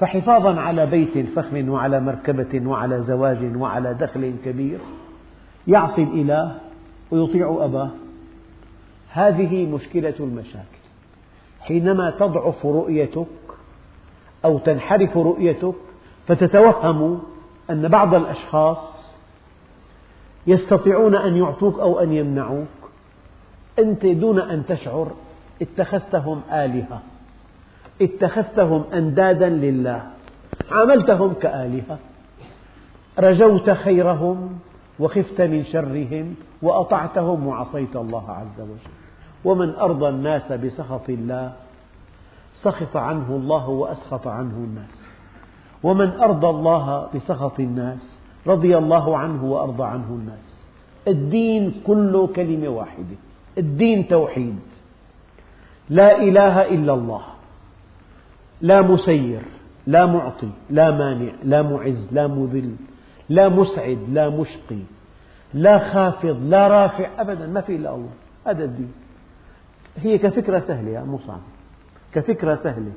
فحفاظا 0.01 0.61
على 0.61 0.87
بيت 0.87 1.27
فخم 1.37 1.69
وعلى 1.69 2.01
مركبة 2.01 2.67
وعلى 2.67 3.03
زواج 3.03 3.57
وعلى 3.57 3.95
دخل 3.95 4.35
كبير. 4.45 4.79
يعصي 5.67 6.03
الإله 6.03 6.55
ويطيع 7.11 7.59
أباه. 7.61 7.91
هذه 9.13 9.67
مشكلة 9.67 10.15
المشاكل. 10.21 10.79
حينما 11.61 12.11
تضعف 12.11 12.67
رؤيتك 12.67 13.27
أو 14.45 14.59
تنحرف 14.59 15.17
رؤيتك 15.17 15.75
فتتوهم 16.29 17.23
أن 17.71 17.89
بعض 17.89 18.15
الأشخاص 18.15 19.05
يستطيعون 20.47 21.15
أن 21.15 21.37
يعطوك 21.37 21.79
أو 21.79 22.01
أن 22.01 22.13
يمنعوك. 22.13 22.67
أنت 23.79 24.07
دون 24.07 24.41
أن 24.41 24.67
تشعر 24.67 25.11
اتخذتهم 25.63 26.41
آلهة 26.53 27.03
اتخذتهم 28.03 28.85
أندادا 28.93 29.49
لله 29.49 30.03
عاملتهم 30.71 31.35
كآلهة. 31.35 31.99
رجوت 33.19 33.71
خيرهم 33.71 34.59
وخفت 34.99 35.41
من 35.41 35.65
شرهم 35.65 36.35
وأطعتهم 36.63 37.47
وعصيت 37.47 37.97
الله 37.97 38.31
عز 38.31 38.61
وجل. 38.61 38.93
ومن 39.45 39.75
أرضى 39.75 40.09
الناس 40.09 40.53
بسخط 40.53 41.09
الله 41.09 41.53
سخط 42.63 42.97
عنه 42.97 43.31
الله 43.31 43.69
وأسخط 43.69 44.27
عنه 44.27 44.55
الناس. 44.55 44.98
ومن 45.83 46.11
أرضى 46.11 46.47
الله 46.47 47.09
بسخط 47.15 47.61
الناس 47.61 48.19
رضي 48.47 48.79
الله 48.79 49.17
عنه 49.19 49.45
وأرضى 49.45 49.85
عنه 49.85 50.09
الناس. 50.11 50.59
الدين 51.09 51.83
كله 51.87 52.27
كلمة 52.27 52.69
واحدة. 52.69 53.17
الدين 53.59 54.09
توحيد. 54.09 54.59
لا 55.91 56.23
إله 56.23 56.69
إلا 56.69 56.95
الله. 56.95 57.23
لا 58.61 58.83
مسير 58.83 59.43
لا 59.87 60.07
معطي 60.07 60.51
لا 60.71 60.91
مانع 60.91 61.33
لا 61.45 61.63
معز 61.63 62.09
لا 62.13 62.27
مذل 62.27 62.77
لا 63.29 63.49
مسعد 63.49 63.99
لا 64.09 64.29
مشقي 64.29 64.83
لا 65.55 65.79
خافض 65.93 66.39
لا 66.45 66.69
رافع 66.69 67.09
أبدا. 67.19 67.47
ما 67.47 67.61
في 67.61 67.77
إلا 67.77 67.95
الله. 67.95 68.11
هذا 68.47 68.65
الدين. 68.65 68.93
هي 69.97 70.19
كفكرة 70.19 70.59
سهلة 70.59 70.91
يا 70.91 71.05
مصعب. 71.05 71.41
كفكرة 72.15 72.55
سهلة. 72.55 72.93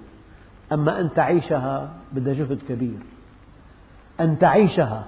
أما 0.71 0.99
أن 1.01 1.13
تعيشها 1.13 1.89
بدها 2.11 2.33
جهد 2.33 2.59
كبير. 2.69 2.97
أن 4.19 4.39
تعيشها. 4.39 5.05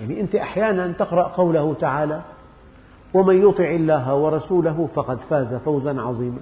يعني 0.00 0.20
أنت 0.20 0.34
أحيانا 0.34 0.92
تقرأ 0.92 1.22
قوله 1.22 1.74
تعالى 1.74 2.22
ومن 3.14 3.48
يطع 3.48 3.70
الله 3.70 4.14
ورسوله 4.14 4.88
فقد 4.94 5.18
فاز 5.30 5.54
فوزا 5.54 6.00
عظيما. 6.00 6.40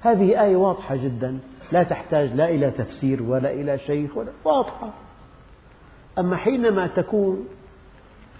هذه 0.00 0.42
آية 0.42 0.56
واضحة 0.56 0.96
جدا. 0.96 1.38
لا 1.72 1.82
تحتاج 1.82 2.32
لا 2.32 2.48
إلى 2.48 2.70
تفسير 2.70 3.22
ولا 3.22 3.52
إلى 3.52 3.78
شيخ 3.78 4.16
ولا 4.16 4.30
واضحة. 4.44 4.90
أما 6.18 6.36
حينما 6.36 6.86
تكون 6.86 7.48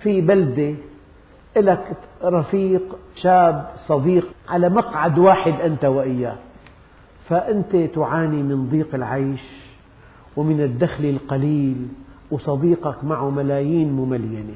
في 0.03 0.21
بلدة 0.21 0.75
لك 1.57 1.97
رفيق 2.25 2.99
شاب 3.17 3.71
صديق 3.87 4.29
على 4.49 4.69
مقعد 4.69 5.19
واحد 5.19 5.53
أنت 5.53 5.85
وإياه 5.85 6.37
فأنت 7.31 7.77
تعاني 7.77 8.43
من 8.43 8.69
ضيق 8.71 8.95
العيش 8.95 9.43
ومن 10.37 10.61
الدخل 10.61 11.05
القليل 11.05 11.89
وصديقك 12.31 13.05
معه 13.05 13.31
ملايين 13.31 13.93
مملينة. 13.93 14.55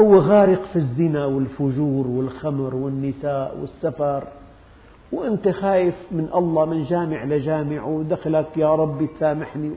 هو 0.00 0.18
غارق 0.18 0.62
في 0.72 0.78
الزنا 0.78 1.24
والفجور 1.24 2.06
والخمر 2.06 2.74
والنساء 2.74 3.58
والسفر. 3.60 4.24
وأنت 5.12 5.48
خايف 5.48 5.94
من 6.12 6.28
الله 6.34 6.64
من 6.64 6.84
جامع 6.84 7.24
لجامع 7.24 7.84
ودخلك 7.84 8.56
يا 8.56 8.74
رب 8.74 9.08
تسامحني. 9.16 9.72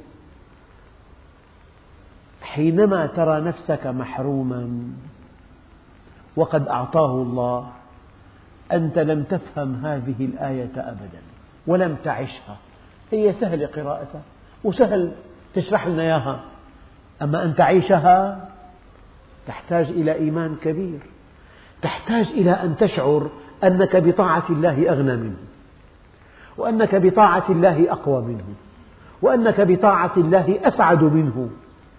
حينما 2.42 3.06
ترى 3.06 3.42
نفسك 3.42 3.88
محروما 3.88 4.70
وقد 6.36 6.68
أعطاه 6.68 7.22
الله 7.22 7.68
أنت 8.72 9.00
لم 9.00 9.24
تفهم 9.24 9.86
هذه 9.86 10.26
الآية 10.26 10.72
أبدا. 10.78 11.29
ولم 11.70 11.96
تعشها. 12.04 12.58
هي 13.12 13.34
سهلة 13.34 13.68
قراءتها 13.68 14.22
وسهل 14.64 15.12
تشرح 15.56 15.88
لنا 15.88 16.02
إياها. 16.02 16.40
أما 17.22 17.44
أن 17.44 17.56
تعيشها 17.56 18.50
تحتاج 19.48 19.90
إلى 19.90 20.14
إيمان 20.14 20.56
كبير. 20.56 21.00
تحتاج 21.82 22.28
إلى 22.28 22.52
أن 22.52 22.78
تشعر 22.78 23.30
أنك 23.64 23.96
بطاعة 23.96 24.44
الله 24.50 24.90
أغنى 24.90 25.16
منه 25.16 25.38
وأنك 26.58 26.96
بطاعة 26.96 27.46
الله 27.50 27.92
أقوى 27.92 28.22
منه 28.22 28.46
وأنك 29.22 29.62
بطاعة 29.62 30.14
الله 30.18 30.60
أسعد 30.64 31.04
منه 31.04 31.50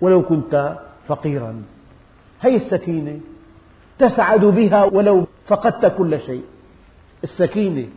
ولو 0.01 0.23
كنت 0.23 0.79
فقيرا. 1.09 1.63
هذه 2.41 2.57
السكينة. 2.57 3.21
تسعد 3.99 4.45
بها 4.45 4.85
ولو 4.85 5.27
فقدت 5.47 5.97
كل 5.99 6.21
شيء. 6.21 6.45
السكينة 7.25 7.89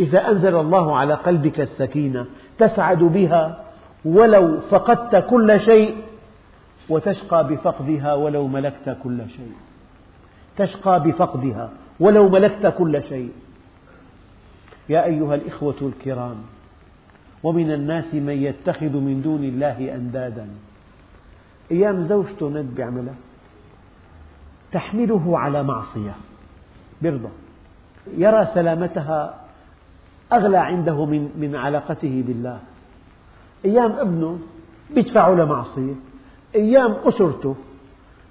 إذا 0.00 0.28
أنزل 0.28 0.56
الله 0.56 0.96
على 0.96 1.14
قلبك 1.14 1.60
السكينة 1.60 2.26
تسعد 2.58 2.98
بها 2.98 3.64
ولو 4.04 4.60
فقدت 4.60 5.26
كل 5.30 5.60
شيء 5.60 5.96
وتشقى 6.88 7.48
بفقدها 7.48 8.14
ولو 8.14 8.46
ملكت 8.46 8.96
كل 9.02 9.28
شيء. 9.28 9.52
تشقى 10.56 11.02
بفقدها 11.02 11.70
ولو 12.00 12.28
ملكت 12.28 12.74
كل 12.78 13.02
شيء. 13.02 13.32
يا 14.88 15.04
أيها 15.04 15.34
الإخوة 15.34 15.76
الكرام 15.82 16.36
ومن 17.42 17.72
الناس 17.72 18.14
من 18.14 18.42
يتخذ 18.42 18.96
من 18.96 19.22
دون 19.22 19.44
الله 19.44 19.94
أندادا. 19.94 20.48
أيام 21.70 22.06
زوجته 22.06 22.48
ند 22.48 22.74
بيعملها 22.76 23.14
تحمله 24.72 25.38
على 25.38 25.62
معصية 25.62 26.14
برضى 27.02 27.28
يرى 28.16 28.48
سلامتها 28.54 29.34
أغلى 30.32 30.58
عنده 30.58 31.04
من 31.04 31.30
من 31.36 31.56
علاقته 31.56 32.24
بالله. 32.26 32.58
أيام 33.64 33.92
ابنه 33.92 34.38
يدفع 34.96 35.28
لمعصية 35.28 35.94
أيام 36.54 36.96
أسرته 37.04 37.56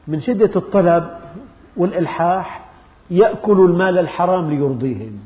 من 0.07 0.21
شدة 0.21 0.51
الطلب 0.55 1.09
والإلحاح 1.77 2.65
يأكل 3.12 3.59
المال 3.59 3.97
الحرام 3.97 4.49
ليرضيهم. 4.49 5.19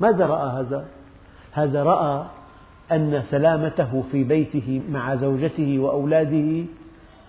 ماذا 0.00 0.26
رأى 0.26 0.60
هذا؟ 0.60 0.84
هذا 1.52 1.82
رأى 1.82 2.24
أن 2.92 3.22
سلامته 3.30 4.04
في 4.12 4.24
بيته 4.24 4.82
مع 4.90 5.14
زوجته 5.14 5.78
وأولاده 5.78 6.64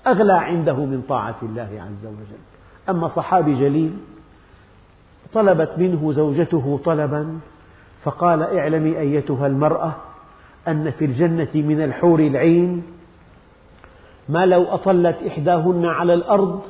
أغلى 0.08 0.34
عنده 0.34 0.76
من 0.76 1.04
طاعة 1.10 1.36
الله 1.44 1.70
عز 1.88 2.06
وجل. 2.06 2.42
أما 2.90 3.08
صحابي 3.08 3.54
جليل 3.54 3.94
طلبت 5.34 5.72
منه 5.78 6.14
زوجته 6.14 6.80
طلبا 6.86 7.40
فقال 8.04 8.44
اعلمي 8.44 9.00
أيتها 9.00 9.48
المرأة 9.48 9.96
أن 10.68 10.92
في 10.92 11.06
الجنة 11.06 11.50
من 11.56 11.82
الحور 11.82 12.20
العين 12.20 12.84
ما 14.30 14.46
لو 14.46 14.64
أطلت 14.64 15.18
إحداهن 15.28 15.86
على 15.86 16.14
الأرض 16.14 16.62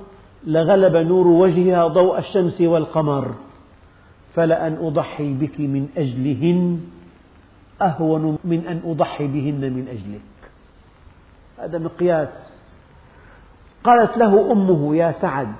لغلب 0.44 0.96
نور 0.96 1.28
وجهها 1.28 1.88
ضوء 1.88 2.20
الشمس 2.20 2.62
والقمر 2.62 3.36
فلأن 4.36 4.78
أضحي 4.82 5.34
بك 5.34 5.60
من 5.60 5.88
أجلهن 5.98 6.80
أهون 7.82 8.38
من 8.44 8.68
أن 8.68 8.82
أضحي 8.86 9.28
بهن 9.28 9.74
من 9.74 9.88
أجلك. 9.88 10.52
هذا 11.60 11.78
مقياس. 11.78 12.52
قالت 13.84 14.18
له 14.18 14.52
أمه 14.52 14.96
يا 14.96 15.12
سعد 15.12 15.56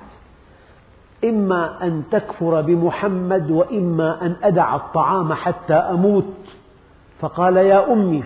إما 1.24 1.86
أن 1.86 2.02
تكفر 2.10 2.60
بمحمد 2.60 3.50
وإما 3.50 4.26
أن 4.26 4.36
أدع 4.42 4.76
الطعام 4.76 5.32
حتى 5.32 5.74
أموت. 5.74 6.34
فقال 7.20 7.56
يا 7.56 7.92
أمي 7.92 8.24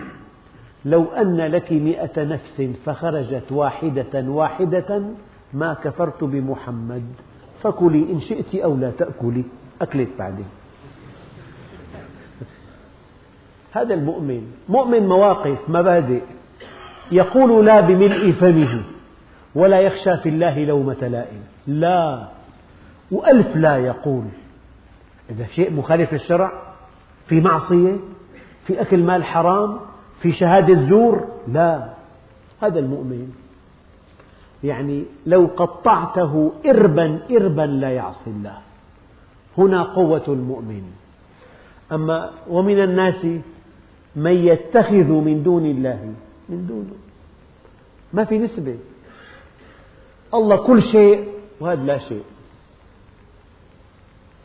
لو 0.85 1.05
أن 1.05 1.37
لك 1.37 1.71
مئة 1.71 2.23
نفس 2.23 2.61
فخرجت 2.85 3.51
واحدة 3.51 4.29
واحدة 4.29 5.01
ما 5.53 5.73
كفرت 5.73 6.23
بمحمد 6.23 7.03
فكلي 7.63 8.11
إن 8.11 8.21
شئت 8.21 8.55
أو 8.55 8.75
لا 8.75 8.91
تأكلي. 8.91 9.43
أكلت 9.81 10.09
بعدين. 10.19 10.49
هذا 13.71 13.93
المؤمن 13.93 14.51
مؤمن 14.69 15.07
مواقف 15.07 15.57
مبادئ. 15.69 16.21
يقول 17.11 17.65
لا 17.65 17.79
بملء 17.79 18.31
فمه 18.31 18.83
ولا 19.55 19.79
يخشى 19.79 20.17
في 20.17 20.29
الله 20.29 20.65
لومة 20.65 21.07
لائم. 21.07 21.43
لا. 21.67 22.36
وألف 23.11 23.55
لا 23.55 23.77
يقول. 23.77 24.23
إذا 25.29 25.45
شيء 25.45 25.73
مخالف 25.73 26.13
للشرع 26.13 26.51
في 27.27 27.41
معصية 27.41 27.95
في 28.67 28.81
أكل 28.81 29.03
مال 29.03 29.23
حرام 29.23 29.79
في 30.21 30.33
شهادة 30.33 30.87
زور 30.89 31.27
لا. 31.47 31.93
هذا 32.61 32.79
المؤمن 32.79 33.33
يعني 34.63 35.05
لو 35.25 35.49
قطعته 35.57 36.51
إربا 36.65 37.19
إربا 37.31 37.61
لا 37.61 37.89
يعصي 37.89 38.29
الله. 38.29 38.57
هنا 39.57 39.83
قوة 39.83 40.23
المؤمن. 40.27 40.83
أما 41.91 42.31
ومن 42.49 42.83
الناس 42.83 43.25
من 44.15 44.31
يتخذ 44.31 45.09
من 45.11 45.43
دون 45.43 45.65
الله 45.65 46.13
من 46.49 46.67
دونه. 46.67 46.95
ما 48.13 48.25
في 48.25 48.37
نسبة. 48.37 48.77
الله 50.33 50.55
كل 50.55 50.83
شيء 50.83 51.27
وهذا 51.59 51.83
لا 51.83 51.97
شيء. 51.97 52.23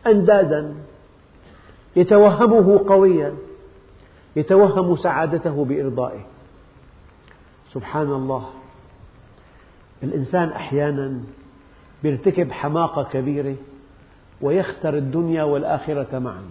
أندادا 0.07 0.75
يتوهمه 1.97 2.85
قويا. 2.89 3.35
يتوهم 4.37 4.97
سعادته 4.97 5.65
بإرضائه. 5.65 6.21
سبحان 7.73 8.13
الله. 8.13 8.49
الإنسان 10.03 10.49
أحيانا 10.49 11.21
يرتكب 12.05 12.53
حماقة 12.53 13.03
كبيرة 13.03 13.57
ويخسر 14.41 14.95
الدنيا 14.95 15.43
والآخرة 15.43 16.19
معا. 16.19 16.45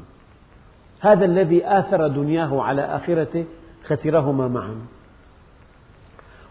هذا 0.99 1.25
الذي 1.25 1.67
آثر 1.67 2.07
دنياه 2.07 2.61
على 2.61 2.81
آخرته 2.81 3.45
خسرهما 3.85 4.47
معا. 4.47 4.75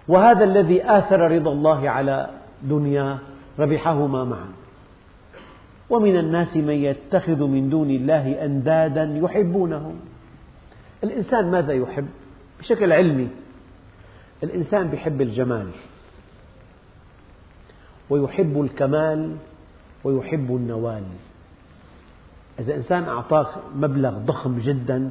وهذا 0.09 0.45
الذي 0.45 0.85
آثر 0.85 1.31
رضا 1.31 1.53
الله 1.53 1.91
على 1.91 2.31
دنياه 2.63 3.19
ربحهما 3.59 4.25
معا. 4.25 4.49
ومن 5.91 6.17
الناس 6.17 6.57
من 6.57 6.75
يتخذ 6.75 7.47
من 7.47 7.71
دون 7.71 7.91
الله 7.91 8.45
أندادا 8.45 9.05
يحبونهم. 9.23 10.01
الإنسان 11.05 11.51
ماذا 11.51 11.73
يحب؟ 11.73 12.07
بشكل 12.61 12.93
علمي. 12.93 13.29
الإنسان 14.43 14.93
يحب 14.93 15.21
الجمال 15.21 15.67
ويحب 18.11 18.61
الكمال 18.61 19.37
ويحب 20.05 20.57
النوال. 20.57 21.03
إذا 22.59 22.75
إنسان 22.75 23.03
أعطاك 23.03 23.47
مبلغ 23.77 24.19
ضخم 24.19 24.59
جدا 24.59 25.11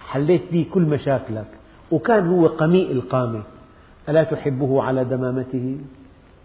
حليت 0.00 0.42
به 0.52 0.66
كل 0.72 0.82
مشاكلك 0.82 1.46
وكان 1.90 2.28
هو 2.28 2.46
قميء 2.46 2.92
القامة 2.92 3.42
ألا 4.08 4.24
تحبه 4.24 4.82
على 4.82 5.04
دمامته؟ 5.04 5.78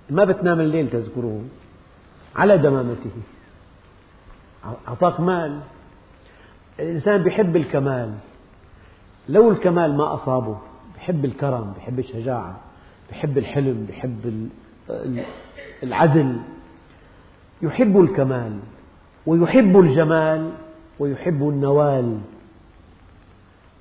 ما 0.10 0.24
بتنام 0.26 0.60
الليل 0.60 0.90
تذكره 0.90 1.42
على 2.36 2.58
دمامته. 2.58 3.12
أعطاك 4.88 5.20
مال. 5.20 5.60
الإنسان 6.80 7.28
يحب 7.28 7.56
الكمال. 7.56 8.14
لو 9.30 9.52
الكمال 9.52 9.98
ما 9.98 10.14
أصابه 10.14 10.58
يحب 10.98 11.26
الكرم 11.26 11.74
يحب 11.78 12.00
الشجاعة 12.00 12.60
يحب 13.12 13.38
الحلم 13.38 13.88
يحب 13.90 14.50
العدل. 15.84 16.38
يحب 17.62 18.02
الكمال 18.02 18.60
ويحب 19.26 19.80
الجمال 19.80 20.52
ويحب 21.00 21.50
النوال. 21.50 22.20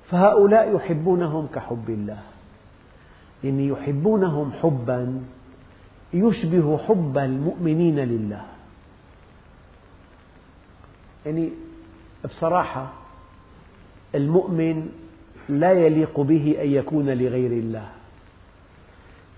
فهؤلاء 0.09 0.75
يحبونهم 0.75 1.47
كحب 1.47 1.89
الله. 1.89 2.19
يعني 3.43 3.67
يحبونهم 3.67 4.51
حبا 4.51 5.21
يشبه 6.13 6.77
حب 6.77 7.17
المؤمنين 7.17 7.99
لله. 7.99 8.45
يعني 11.25 11.49
بصراحة 12.25 12.93
المؤمن 14.15 14.89
لا 15.49 15.71
يليق 15.71 16.19
به 16.19 16.55
أن 16.61 16.69
يكون 16.69 17.09
لغير 17.09 17.51
الله. 17.51 17.87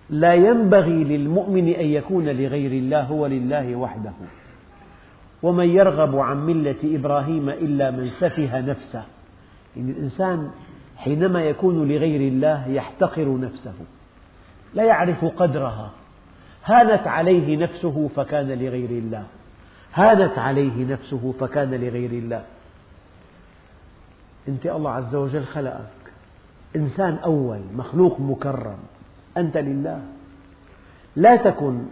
لا 0.09 0.33
ينبغي 0.33 1.03
للمؤمن 1.03 1.67
أن 1.67 1.85
يكون 1.85 2.29
لغير 2.29 2.71
الله 2.71 3.03
هو 3.03 3.25
لله 3.25 3.75
وحده. 3.75 4.13
ومن 5.43 5.69
يرغب 5.69 6.15
عن 6.15 6.45
ملة 6.45 6.75
إبراهيم 6.83 7.49
إلا 7.49 7.91
من 7.91 8.09
سفه 8.09 8.59
نفسه. 8.59 9.03
يعني 9.75 9.91
الإنسان 9.91 10.51
حينما 10.97 11.43
يكون 11.43 11.87
لغير 11.87 12.21
الله 12.21 12.67
يحتقر 12.67 13.37
نفسه. 13.37 13.73
لا 14.73 14.83
يعرف 14.83 15.25
قدرها. 15.25 15.91
هانت 16.65 17.07
عليه 17.07 17.57
نفسه 17.57 18.09
فكان 18.15 18.47
لغير 18.47 18.89
الله. 18.89 19.23
هانت 19.93 20.37
عليه 20.37 20.85
نفسه 20.93 21.33
فكان 21.39 21.71
لغير 21.71 22.11
الله. 22.11 22.43
أنت 24.47 24.65
الله 24.65 24.91
عز 24.91 25.15
وجل 25.15 25.45
خلقك. 25.45 25.87
إنسان 26.75 27.15
أول 27.15 27.59
مخلوق 27.75 28.19
مكرم. 28.19 28.77
أنت 29.37 29.57
لله. 29.57 30.01
لا 31.15 31.35
تكن 31.35 31.85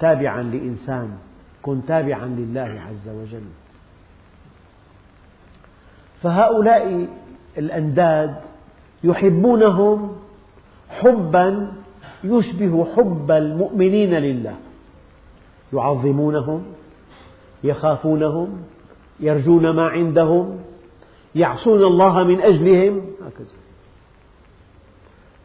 تابعا 0.00 0.42
لإنسان 0.42 1.18
كن 1.62 1.86
تابعا 1.86 2.26
لله 2.26 2.80
عز 2.88 3.08
وجل. 3.08 3.46
فهؤلاء 6.22 7.08
الأنداد 7.58 8.36
يحبونهم 9.04 10.16
حبا 10.88 11.72
يشبه 12.24 12.94
حب 12.96 13.30
المؤمنين 13.30 14.14
لله. 14.14 14.54
يعظمونهم 15.72 16.64
يخافونهم 17.66 18.62
يرجون 19.20 19.70
ما 19.70 19.88
عندهم 19.88 20.58
يعصون 21.34 21.84
الله 21.84 22.24
من 22.24 22.40
أجلهم. 22.40 23.00
هكذا. 23.26 23.56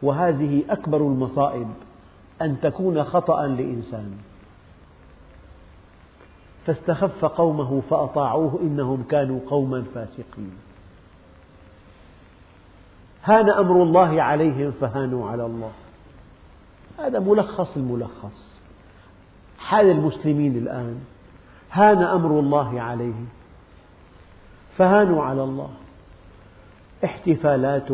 وهذه 0.02 0.62
أكبر 0.70 0.96
المصائب 0.96 1.68
أن 2.42 2.60
تكون 2.60 3.04
خطأ 3.04 3.46
لإنسان. 3.46 4.12
فاستخف 6.66 7.24
قومه 7.24 7.80
فأطاعوه 7.90 8.58
إنهم 8.62 9.02
كانوا 9.02 9.40
قوما 9.46 9.84
فاسقين. 9.94 10.52
هان 13.24 13.50
أمر 13.50 13.82
الله 13.82 14.22
عليهم 14.22 14.70
فهانوا 14.70 15.30
على 15.30 15.46
الله. 15.46 15.72
هذا 16.98 17.18
ملخص 17.18 17.76
الملخص. 17.76 18.52
حال 19.58 19.90
المسلمين 19.90 20.56
الآن 20.56 21.00
هان 21.72 22.02
أمر 22.02 22.40
الله 22.40 22.80
عليهم 22.80 23.26
فهانوا 24.78 25.24
على 25.24 25.44
الله. 25.44 25.70
احتفالات 27.04 27.88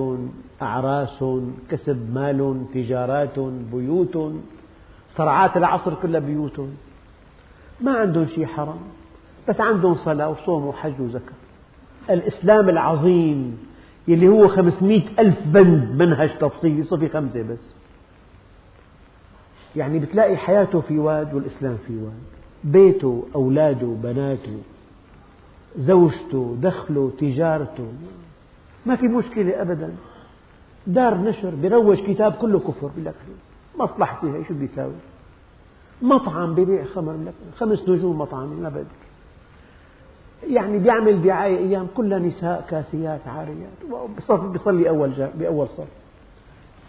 أعراس 0.62 1.24
كسب 1.70 2.14
مال 2.14 2.64
تجارات 2.74 3.38
بيوت. 3.72 4.32
صرعات 5.16 5.56
العصر 5.56 5.94
كلها 5.94 6.20
بيوت. 6.20 6.60
ما 7.80 7.98
عندهم 7.98 8.26
شيء 8.26 8.46
حرام. 8.46 8.78
بس 9.48 9.60
عندهم 9.60 9.94
صلاة 9.94 10.28
وصوم 10.28 10.66
وحج 10.66 11.00
وزكاة. 11.00 11.38
الإسلام 12.10 12.68
العظيم 12.68 13.58
يلي 14.08 14.28
هو 14.28 14.48
خمسمئة 14.48 15.02
ألف 15.18 15.38
بند 15.46 16.02
منهج 16.02 16.38
تفصيلي 16.38 16.84
صفي 16.84 17.08
خمسة 17.08 17.42
بس. 17.42 17.74
يعني 19.76 19.98
بتلاقي 19.98 20.36
حياته 20.36 20.80
في 20.80 20.98
واد 20.98 21.34
والإسلام 21.34 21.78
في 21.86 21.96
واد. 21.96 22.38
بيته 22.64 23.25
أولاده 23.35 23.87
بناته 24.03 24.59
زوجته 25.79 26.57
دخله 26.61 27.12
تجارته 27.18 27.92
ما 28.87 28.97
في 28.97 29.09
مشكلة 29.09 29.62
أبدا. 29.62 29.94
دار 30.87 31.14
نشر 31.14 31.55
بروج 31.55 31.99
كتاب 31.99 32.33
كله 32.33 32.59
كفر. 32.59 32.90
بيقول 32.97 33.05
لك 33.05 33.14
مصلحتي 33.79 34.27
هي 34.27 34.44
شو 34.44 34.55
بيساوي 34.55 34.92
مطعم 36.03 36.55
ببيع 36.55 36.85
خمر. 36.85 37.12
لك 37.12 37.35
خمس 37.57 37.88
نجوم 37.88 38.18
مطعم 38.18 38.49
ما 38.62 38.68
بدك. 38.68 38.87
يعني 40.51 40.79
بيعمل 40.79 41.23
دعاية 41.23 41.59
أيام 41.59 41.87
كلها 41.97 42.18
نساء 42.18 42.66
كاسيات 42.71 43.21
عاريات. 43.27 44.03
بيصلي 44.53 44.88
أول 44.88 45.29
بأول 45.38 45.68
صف. 45.68 45.88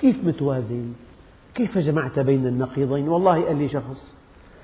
كيف 0.02 0.24
متوازن؟ 0.24 0.94
كيف 1.56 1.78
جمعت 1.78 2.20
بين 2.20 2.48
النقيضين؟ 2.48 3.10
والله 3.10 3.46
قال 3.46 3.56
لي 3.58 3.70
شخص 3.70 4.16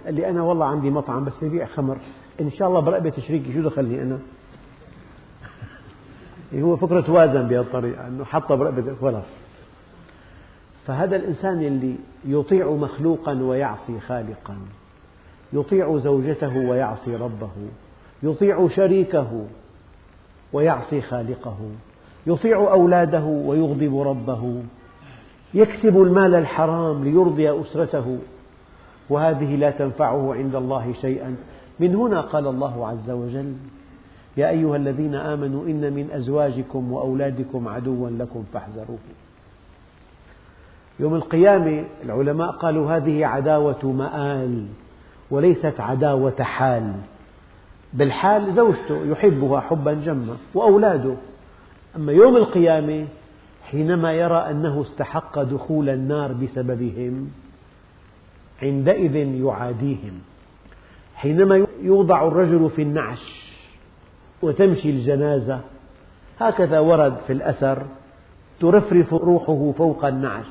قال 0.06 0.14
لي 0.14 0.30
أنا 0.30 0.44
والله 0.44 0.66
عندي 0.66 0.90
مطعم 0.90 1.26
بس 1.26 1.44
ببيع 1.44 1.66
خمر. 1.66 1.98
إن 2.42 2.52
شاء 2.52 2.68
الله 2.68 2.80
برقبة 2.80 3.14
شريكي 3.28 3.54
شو 3.54 3.62
دخلني 3.62 4.02
أنا؟ 4.02 4.20
هو 6.56 6.78
فكرة 6.78 7.02
توازن 7.02 7.48
بهالطريقة 7.48 8.08
أنه 8.08 8.26
حطها 8.26 8.56
برقبة 8.56 8.96
خلاص. 9.02 9.26
فهذا 10.88 11.16
الإنسان 11.16 11.62
اللي 11.62 11.96
يطيع 12.26 12.72
مخلوقا 12.72 13.34
ويعصي 13.34 14.00
خالقا 14.00 14.58
يطيع 15.54 15.98
زوجته 15.98 16.58
ويعصي 16.58 17.16
ربه 17.16 17.52
يطيع 18.24 18.68
شريكه 18.68 19.46
ويعصي 20.54 21.02
خالقه 21.02 21.58
يطيع 22.28 22.58
أولاده 22.58 23.24
ويغضب 23.24 24.00
ربه 24.00 24.64
يكسب 25.54 26.02
المال 26.02 26.36
الحرام 26.36 27.04
ليرضي 27.04 27.62
أسرته. 27.62 28.20
وهذه 29.10 29.56
لا 29.56 29.72
تنفعه 29.72 30.34
عند 30.34 30.56
الله 30.56 30.94
شيئا. 31.02 31.36
من 31.80 31.96
هنا 31.96 32.22
قال 32.22 32.48
الله 32.48 32.88
عز 32.88 33.10
وجل 33.10 33.54
يا 34.38 34.50
أيها 34.50 34.76
الذين 34.76 35.16
آمنوا 35.16 35.66
إن 35.66 35.94
من 35.94 36.10
أزواجكم 36.12 36.92
وأولادكم 36.92 37.68
عدوا 37.68 38.10
لكم 38.10 38.44
فاحذروه. 38.54 38.98
يوم 41.00 41.16
القيامة 41.16 41.84
العلماء 42.04 42.52
قالوا 42.52 42.92
هذه 42.92 43.26
عداوة 43.26 43.86
مآل 43.86 44.66
وليست 45.32 45.80
عداوة 45.80 46.44
حال 46.44 46.94
بالحال 47.94 48.54
زوجته 48.56 49.06
يحبها 49.06 49.60
حبا 49.60 49.94
جما 49.94 50.38
وأولاده. 50.54 51.16
أما 51.96 52.12
يوم 52.12 52.38
القيامة 52.38 53.06
حينما 53.64 54.14
يرى 54.14 54.38
أنه 54.38 54.82
استحق 54.82 55.42
دخول 55.42 55.90
النار 55.90 56.34
بسببهم 56.34 57.30
عندئذ 58.64 59.16
يعاديهم. 59.16 60.22
حينما 61.16 61.68
يوضع 61.82 62.28
الرجل 62.28 62.70
في 62.70 62.82
النعش 62.82 63.52
وتمشي 64.42 64.90
الجنازة 64.90 65.62
هكذا 66.40 66.80
ورد 66.80 67.18
في 67.28 67.34
الأثر 67.34 67.86
ترفرف 68.60 69.14
روحه 69.14 69.72
فوق 69.78 70.06
النعش. 70.06 70.46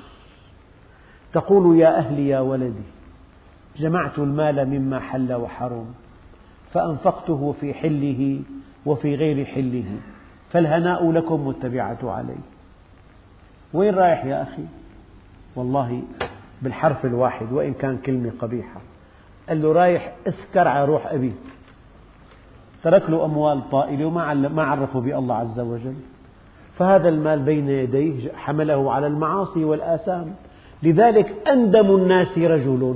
تقول 1.32 1.78
يا 1.78 1.98
أهلي 1.98 2.28
يا 2.28 2.40
ولدي 2.40 2.84
جمعت 3.76 4.18
المال 4.18 4.68
مما 4.68 5.00
حل 5.00 5.32
وحرم 5.32 5.94
فأنفقته 6.72 7.54
في 7.60 7.74
حله 7.74 8.40
وفي 8.86 9.14
غير 9.14 9.44
حله 9.44 9.84
فالهناء 10.50 11.12
لكم 11.12 11.46
والتبعة 11.46 11.98
علي. 12.02 12.36
وين 13.74 13.94
رايح 13.94 14.24
يا 14.24 14.42
أخي؟ 14.42 14.64
والله 15.56 16.02
بالحرف 16.64 17.04
الواحد 17.04 17.52
وإن 17.52 17.74
كان 17.74 17.96
كلمة 17.96 18.32
قبيحة. 18.40 18.80
قال 19.48 19.62
له 19.62 19.72
رايح 19.72 20.14
اسكر 20.26 20.68
على 20.68 20.84
روح 20.84 21.06
أبيك 21.06 21.34
ترك 22.82 23.10
له 23.10 23.24
أموال 23.24 23.70
طائلة 23.70 24.06
وما 24.06 24.34
ما 24.34 24.62
عرفه 24.62 25.00
بالله 25.00 25.34
عز 25.34 25.60
وجل. 25.60 25.94
فهذا 26.78 27.08
المال 27.08 27.38
بين 27.38 27.68
يديه 27.68 28.32
حمله 28.32 28.92
على 28.92 29.06
المعاصي 29.06 29.64
والآثام. 29.64 30.34
لذلك 30.82 31.48
أندم 31.48 31.94
الناس 31.96 32.38
رجل. 32.38 32.94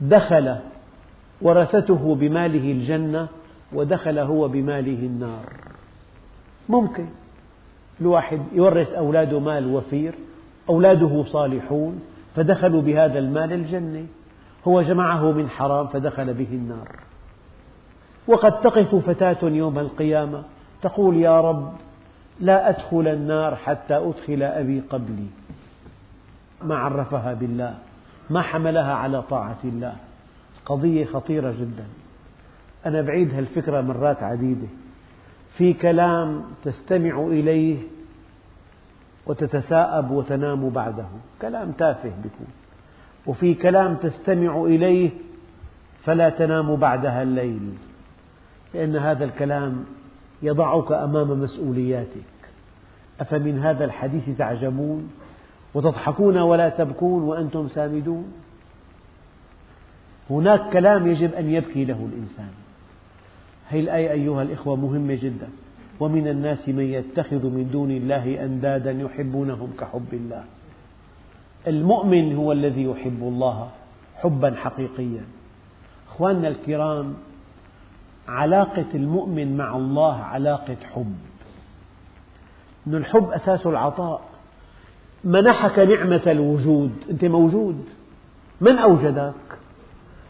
دخل 0.00 0.56
ورثته 1.42 2.14
بماله 2.14 2.72
الجنة 2.72 3.28
ودخل 3.72 4.18
هو 4.18 4.48
بماله 4.48 5.06
النار. 5.06 5.52
ممكن. 6.68 7.06
الواحد 8.00 8.40
يورث 8.52 8.92
أولاده 8.92 9.40
مال 9.40 9.74
وفير 9.74 10.14
أولاده 10.68 11.24
صالحون 11.24 12.00
فدخلوا 12.36 12.82
بهذا 12.82 13.18
المال 13.18 13.52
الجنة 13.52 14.06
هو 14.68 14.82
جمعه 14.82 15.32
من 15.32 15.48
حرام 15.48 15.86
فدخل 15.86 16.34
به 16.34 16.48
النار. 16.52 16.88
وقد 18.26 18.60
تقف 18.60 18.94
فتاة 18.94 19.48
يوم 19.48 19.78
القيامة 19.78 20.42
تقول 20.82 21.16
يا 21.16 21.40
رب 21.40 21.72
لا 22.40 22.68
أدخل 22.68 23.08
النار 23.08 23.56
حتى 23.56 23.96
أدخل 23.96 24.42
أبي 24.42 24.80
قبلي. 24.80 25.26
ما 26.62 26.76
عرفها 26.76 27.34
بالله 27.34 27.74
ما 28.30 28.42
حملها 28.42 28.94
على 28.94 29.22
طاعة 29.22 29.58
الله. 29.64 29.96
قضية 30.66 31.04
خطيرة 31.04 31.50
جدا. 31.50 31.84
أنا 32.86 33.02
بعيد 33.02 33.34
هالفكرة 33.34 33.80
مرات 33.80 34.22
عديدة. 34.22 34.68
في 35.56 35.72
كلام 35.72 36.44
تستمع 36.64 37.26
إليه 37.26 37.78
وتتثاءب 39.28 40.10
وتنام 40.10 40.70
بعده. 40.70 41.06
كلام 41.42 41.72
تافه 41.72 42.12
بيكون. 42.22 42.46
وفي 43.26 43.54
كلام 43.54 43.94
تستمع 43.94 44.64
إليه 44.64 45.10
فلا 46.04 46.28
تنام 46.28 46.76
بعدها 46.76 47.22
الليل 47.22 47.72
لأن 48.74 48.96
هذا 48.96 49.24
الكلام 49.24 49.84
يضعك 50.42 50.92
أمام 50.92 51.40
مسؤولياتك. 51.40 52.38
أفمن 53.20 53.58
هذا 53.58 53.84
الحديث 53.84 54.38
تعجبون 54.38 55.10
وتضحكون 55.74 56.38
ولا 56.38 56.68
تبكون 56.68 57.22
وأنتم 57.22 57.68
سامدون؟ 57.68 58.32
هناك 60.30 60.72
كلام 60.72 61.06
يجب 61.06 61.34
أن 61.34 61.50
يبكي 61.50 61.84
له 61.84 62.08
الإنسان. 62.12 62.50
هذه 63.68 63.80
الآية 63.80 64.10
أيها 64.10 64.42
الإخوة 64.42 64.76
مهمة 64.76 65.14
جدا؟ 65.14 65.48
ومن 66.00 66.28
الناس 66.28 66.68
من 66.68 66.84
يتخذ 66.84 67.46
من 67.46 67.70
دون 67.72 67.90
الله 67.90 68.44
أندادا 68.44 68.92
يحبونهم 68.92 69.72
كحب 69.80 70.08
الله. 70.12 70.44
المؤمن 71.66 72.36
هو 72.36 72.52
الذي 72.52 72.84
يحب 72.84 73.18
الله 73.22 73.70
حبا 74.16 74.54
حقيقيا. 74.56 75.24
أخواننا 76.08 76.48
الكرام 76.48 77.14
علاقة 78.28 78.86
المؤمن 78.94 79.56
مع 79.56 79.76
الله 79.76 80.14
علاقة 80.14 80.76
حب. 80.94 81.14
أن 82.86 82.94
الحب 82.94 83.30
أساس 83.30 83.66
العطاء. 83.66 84.20
منحك 85.24 85.78
نعمة 85.78 86.22
الوجود 86.26 86.92
أنت 87.10 87.24
موجود. 87.24 87.84
من 88.60 88.78
أوجدك؟ 88.78 89.34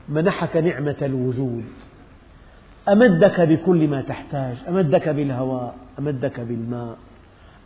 منحك 0.08 0.56
نعمة 0.56 0.96
الوجود. 1.02 1.64
أمدك 2.88 3.40
بكل 3.40 3.88
ما 3.88 4.00
تحتاج 4.00 4.56
أمدك 4.68 5.08
بالهواء 5.08 5.74
أمدك 5.98 6.40
بالماء 6.40 6.96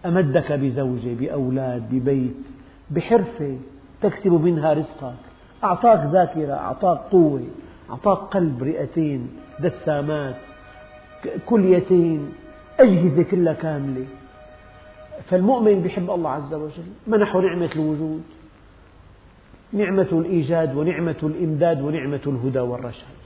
أمدك 0.06 0.52
بزوجة 0.52 1.14
بأولاد 1.20 1.82
ببيت 1.90 2.42
بحرفة 2.90 3.58
تكسب 4.02 4.32
منها 4.32 4.72
رزقك. 4.72 5.14
أعطاك 5.64 6.12
ذاكرة 6.12 6.52
أعطاك 6.52 6.98
قوة 6.98 7.42
أعطاك 7.90 8.18
قلب 8.18 8.62
رئتين 8.62 9.30
دسامات 9.60 10.34
كليتين 11.46 12.32
أجهزة 12.80 13.22
كلها 13.22 13.52
كاملة. 13.52 14.04
فالمؤمن 15.30 15.86
يحب 15.86 16.10
الله 16.10 16.30
عز 16.30 16.54
وجل. 16.54 16.90
منحه 17.06 17.40
نعمة 17.40 17.70
الوجود 17.76 18.22
نعمة 19.72 20.08
الإيجاد 20.12 20.74
ونعمة 20.76 21.20
الإمداد 21.22 21.80
ونعمة 21.82 22.20
الهدى 22.26 22.60
والرشاد. 22.60 23.22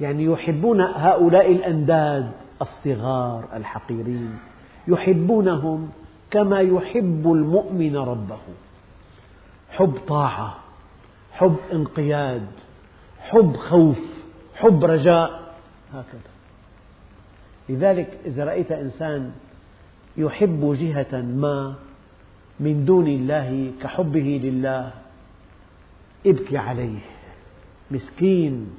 يعني 0.00 0.24
يحبون 0.24 0.80
هؤلاء 0.80 1.52
الأنداد 1.52 2.32
الصغار 2.62 3.48
الحقيرين. 3.54 4.38
يحبونهم 4.88 5.90
كما 6.30 6.60
يحب 6.60 7.32
المؤمن 7.32 7.96
ربه. 7.96 8.38
حب 9.70 9.98
طاعة 10.08 10.56
حب 11.32 11.56
انقياد 11.72 12.46
حب 13.20 13.56
خوف 13.56 13.98
حب 14.54 14.84
رجاء 14.84 15.54
هكذا. 15.92 16.30
لذلك 17.68 18.18
إذا 18.26 18.44
رأيت 18.44 18.72
إنسان 18.72 19.32
يحب 20.16 20.76
جهة 20.80 21.20
ما 21.22 21.74
من 22.60 22.84
دون 22.84 23.06
الله 23.06 23.72
كحبه 23.82 24.40
لله 24.44 24.92
ابكي 26.26 26.58
عليه. 26.58 26.98
مسكين 27.90 28.70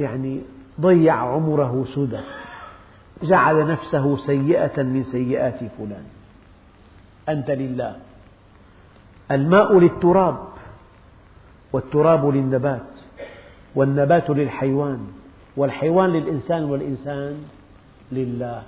يعني 0.00 0.40
ضيع 0.80 1.14
عمره 1.14 1.84
سدى 1.94 2.20
جعل 3.22 3.66
نفسه 3.66 4.16
سيئة 4.16 4.82
من 4.82 5.04
سيئات 5.04 5.58
فلان. 5.78 6.04
أنت 7.28 7.50
لله. 7.50 7.96
الماء 9.30 9.78
للتراب 9.78 10.38
والتراب 11.72 12.28
للنبات 12.28 12.86
والنبات 13.74 14.30
للحيوان 14.30 15.06
والحيوان 15.56 16.10
للإنسان 16.10 16.64
والإنسان 16.64 17.44
لله. 18.12 18.62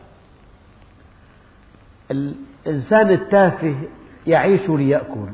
الإنسان 2.10 3.10
التافه 3.10 3.74
يعيش 4.26 4.70
ليأكل 4.70 5.28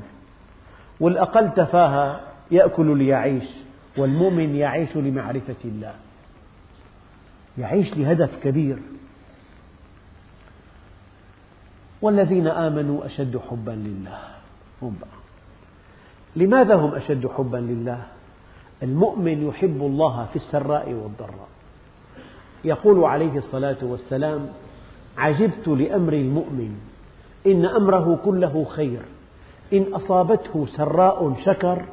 والأقل 1.01 1.55
تفاهة 1.55 2.21
يأكل 2.51 2.99
ليعيش. 2.99 3.45
والمؤمن 3.99 4.57
يعيش 4.57 4.97
لمعرفة 4.97 5.57
الله. 5.65 5.95
يعيش 7.59 7.97
لهدف 7.97 8.31
كبير. 8.45 8.79
والذين 12.03 12.47
آمنوا 12.47 13.07
أشد 13.07 13.41
حبا 13.51 13.71
لله. 13.71 14.19
هم 14.83 14.97
بقى. 15.01 15.19
لماذا 16.37 16.75
هم 16.75 16.95
أشد 16.95 17.27
حبا 17.27 17.57
لله؟ 17.57 18.03
المؤمن 18.83 19.49
يحب 19.49 19.81
الله 19.81 20.27
في 20.33 20.37
السراء 20.37 20.93
والضراء. 20.93 21.49
يقول 22.65 23.05
عليه 23.05 23.39
الصلاة 23.39 23.77
والسلام 23.83 24.49
عجبت 25.19 25.69
لأمر 25.69 26.13
المؤمن. 26.13 26.81
إن 27.47 27.67
أمره 27.67 28.21
كله 28.25 28.65
خير. 28.65 29.01
إن 29.73 29.95
أصابته 29.95 30.67
سراء 30.67 31.35
شكر 31.45 31.85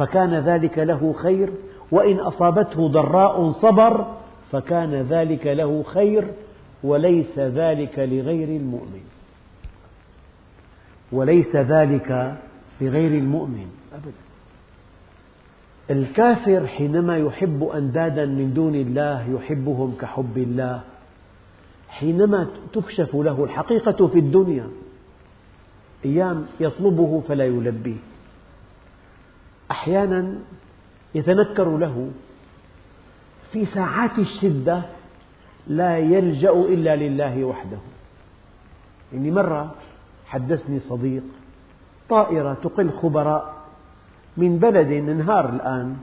فكان 0.00 0.34
ذلك 0.34 0.78
له 0.78 1.12
خير 1.12 1.52
وإن 1.90 2.20
أصابته 2.20 2.88
ضراء 2.88 3.52
صبر 3.52 4.06
فكان 4.52 4.94
ذلك 4.94 5.46
له 5.46 5.82
خير 5.82 6.24
وليس 6.84 7.38
ذلك 7.38 7.98
لغير 7.98 8.48
المؤمن. 8.48 9.02
وليس 11.12 11.56
ذلك 11.56 12.38
لغير 12.80 13.18
المؤمن. 13.18 13.66
أبدا. 13.94 14.12
الكافر 15.90 16.66
حينما 16.66 17.16
يحب 17.16 17.64
أندادا 17.64 18.26
من 18.26 18.54
دون 18.54 18.74
الله 18.74 19.30
يحبهم 19.34 19.96
كحب 20.00 20.38
الله 20.38 20.80
حينما 21.88 22.46
تكشف 22.72 23.14
له 23.14 23.44
الحقيقة 23.44 24.06
في 24.06 24.18
الدنيا 24.18 24.66
أيام 26.04 26.46
يطلبه 26.60 27.22
فلا 27.28 27.44
يلبيه. 27.44 28.09
أحيانا 29.70 30.34
يتنكر 31.14 31.76
له 31.76 32.10
في 33.52 33.66
ساعات 33.66 34.18
الشدة 34.18 34.82
لا 35.66 35.98
يلجأ 35.98 36.52
إلا 36.52 36.96
لله 36.96 37.44
وحده. 37.44 37.78
يعني 39.12 39.30
مرة 39.30 39.74
حدثني 40.26 40.80
صديق 40.80 41.22
طائرة 42.08 42.56
تقل 42.62 42.90
خبراء 43.02 43.54
من 44.36 44.58
بلد 44.58 44.92
انهار 44.92 45.48
الآن 45.48 45.96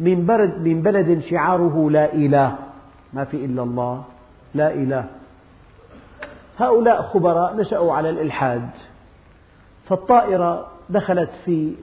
من 0.00 0.26
بلد, 0.26 0.58
من 0.58 0.82
بلد 0.82 1.22
شعاره 1.30 1.90
لا 1.90 2.14
إله. 2.14 2.56
ما 3.12 3.24
في 3.24 3.44
إلا 3.44 3.62
الله 3.62 4.04
لا 4.54 4.74
إله. 4.74 5.04
هؤلاء 6.58 7.02
خبراء 7.02 7.56
نشأوا 7.56 7.94
على 7.94 8.10
الإلحاد 8.10 8.70
فالطائرة 9.88 10.66
دخلت 10.90 11.30
في 11.44 11.74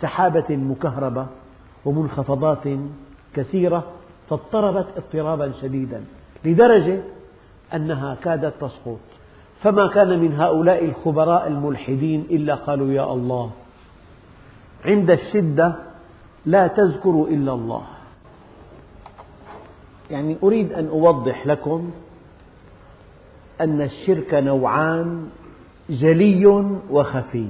سحابة 0.00 0.56
مكهربة 0.56 1.26
ومنخفضات 1.84 2.64
كثيرة 3.34 3.84
فاضطربت 4.30 4.86
اضطرابا 4.96 5.52
شديدا 5.62 6.04
لدرجة 6.44 7.00
أنها 7.74 8.14
كادت 8.14 8.54
تسقط. 8.60 8.98
فما 9.62 9.88
كان 9.88 10.20
من 10.20 10.40
هؤلاء 10.40 10.84
الخبراء 10.84 11.48
الملحدين 11.48 12.26
إلا 12.30 12.54
قالوا 12.54 12.92
يا 12.92 13.12
الله 13.12 13.50
عند 14.84 15.10
الشدة 15.10 15.74
لا 16.46 16.66
تذكروا 16.66 17.28
إلا 17.28 17.52
الله. 17.52 17.82
يعني 20.10 20.36
أريد 20.42 20.72
أن 20.72 20.86
أوضح 20.86 21.46
لكم 21.46 21.90
أن 23.60 23.80
الشرك 23.80 24.34
نوعان 24.34 25.28
جلي 25.90 26.46
وخفي. 26.90 27.48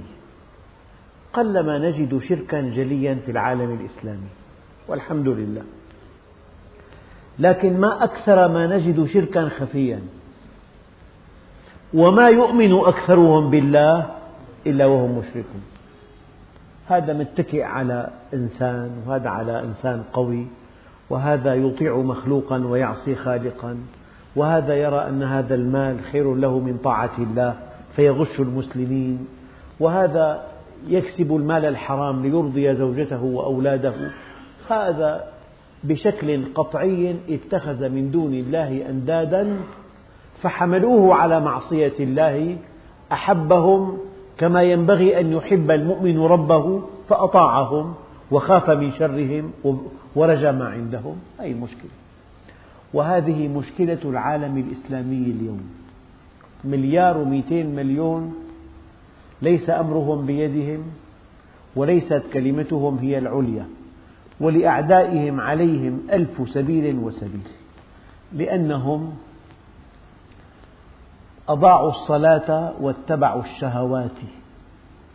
قلما 1.36 1.78
نجد 1.78 2.18
شركا 2.18 2.60
جليا 2.60 3.14
في 3.26 3.30
العالم 3.30 3.78
الإسلامي. 3.80 4.30
والحمد 4.88 5.28
لله. 5.28 5.62
لكن 7.38 7.80
ما 7.80 8.04
أكثر 8.04 8.48
ما 8.48 8.66
نجد 8.66 9.06
شركا 9.06 9.48
خفيا. 9.48 10.00
وما 11.94 12.28
يؤمن 12.28 12.72
أكثرهم 12.72 13.50
بالله 13.50 14.06
إلا 14.66 14.86
وهم 14.86 15.18
مشركون. 15.18 15.62
هذا 16.88 17.12
متكئ 17.12 17.62
على 17.62 18.08
إنسان 18.34 18.90
وهذا 19.06 19.28
على 19.28 19.64
إنسان 19.64 20.02
قوي 20.12 20.46
وهذا 21.10 21.54
يطيع 21.54 21.96
مخلوقا 21.96 22.66
ويعصي 22.66 23.14
خالقا 23.14 23.78
وهذا 24.36 24.74
يرى 24.74 25.08
أن 25.08 25.22
هذا 25.22 25.54
المال 25.54 26.00
خير 26.12 26.34
له 26.34 26.58
من 26.58 26.78
طاعة 26.84 27.10
الله 27.18 27.54
فيغش 27.96 28.40
المسلمين 28.40 29.26
وهذا 29.80 30.42
يكسب 30.88 31.36
المال 31.36 31.64
الحرام 31.64 32.22
ليرضي 32.22 32.74
زوجته 32.74 33.22
وأولاده. 33.22 33.94
هذا 34.70 35.24
بشكل 35.84 36.44
قطعي 36.54 37.16
اتخذ 37.28 37.88
من 37.88 38.10
دون 38.10 38.34
الله 38.34 38.88
أندادا 38.90 39.56
فحملوه 40.42 41.14
على 41.14 41.40
معصية 41.40 41.92
الله 42.00 42.56
أحبهم 43.12 43.98
كما 44.38 44.62
ينبغي 44.62 45.20
أن 45.20 45.32
يحب 45.32 45.70
المؤمن 45.70 46.18
ربه 46.18 46.82
فأطاعهم 47.08 47.94
وخاف 48.30 48.70
من 48.70 48.92
شرهم 48.92 49.50
ورجى 50.16 50.52
ما 50.52 50.68
عندهم. 50.68 51.16
هذه 51.38 51.52
المشكلة 51.52 51.90
وهذه 52.94 53.48
مشكلة 53.48 53.98
العالم 54.04 54.58
الإسلامي 54.58 55.16
اليوم. 55.16 55.62
مليار 56.64 57.18
ومئتين 57.18 57.74
مليون 57.76 58.34
ليس 59.42 59.70
أمرهم 59.70 60.26
بيدهم 60.26 60.84
وليست 61.76 62.22
كلمتهم 62.32 62.98
هي 62.98 63.18
العليا 63.18 63.66
ولأعدائهم 64.40 65.40
عليهم 65.40 66.00
ألف 66.12 66.50
سبيل 66.50 66.96
وسبيل 66.96 67.48
لأنهم 68.32 69.14
أضاعوا 71.48 71.90
الصلاة 71.90 72.72
واتبعوا 72.80 73.42
الشهوات 73.42 74.18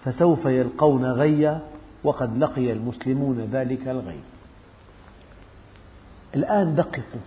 فسوف 0.06 0.46
يلقون 0.46 1.06
غيا 1.06 1.62
وقد 2.04 2.38
لقي 2.38 2.72
المسلمون 2.72 3.50
ذلك 3.52 3.88
الغي 3.88 4.20
الآن 6.36 6.76
دققوا 6.76 7.22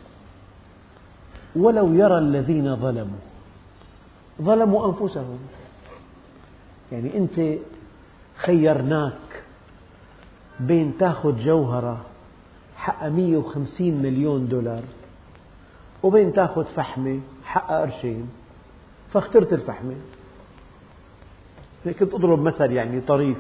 ولو 1.57 1.94
يرى 1.94 2.18
الذين 2.18 2.76
ظلموا 2.76 3.18
ظلموا 4.42 4.87
أنفسهم. 4.88 5.38
يعني 6.92 7.16
أنت 7.16 7.58
خيرناك 8.36 9.42
بين 10.60 10.92
تأخذ 10.98 11.44
جوهرة 11.44 12.04
حقها 12.76 13.08
150 13.08 13.92
مليون 14.02 14.48
دولار 14.48 14.82
وبين 16.02 16.32
تأخذ 16.32 16.64
فحمة 16.64 17.20
حقها 17.44 17.80
قرشين 17.80 18.28
فاخترت 19.12 19.52
الفحمة. 19.52 19.94
كنت 21.84 22.14
أضرب 22.14 22.42
مثل 22.42 22.72
يعني 22.72 23.00
طريف 23.00 23.36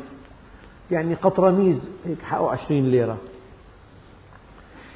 يعني 0.90 1.14
قطرميز 1.14 1.78
هيك 2.06 2.22
حقه 2.22 2.50
20 2.50 2.90
ليرة. 2.90 3.18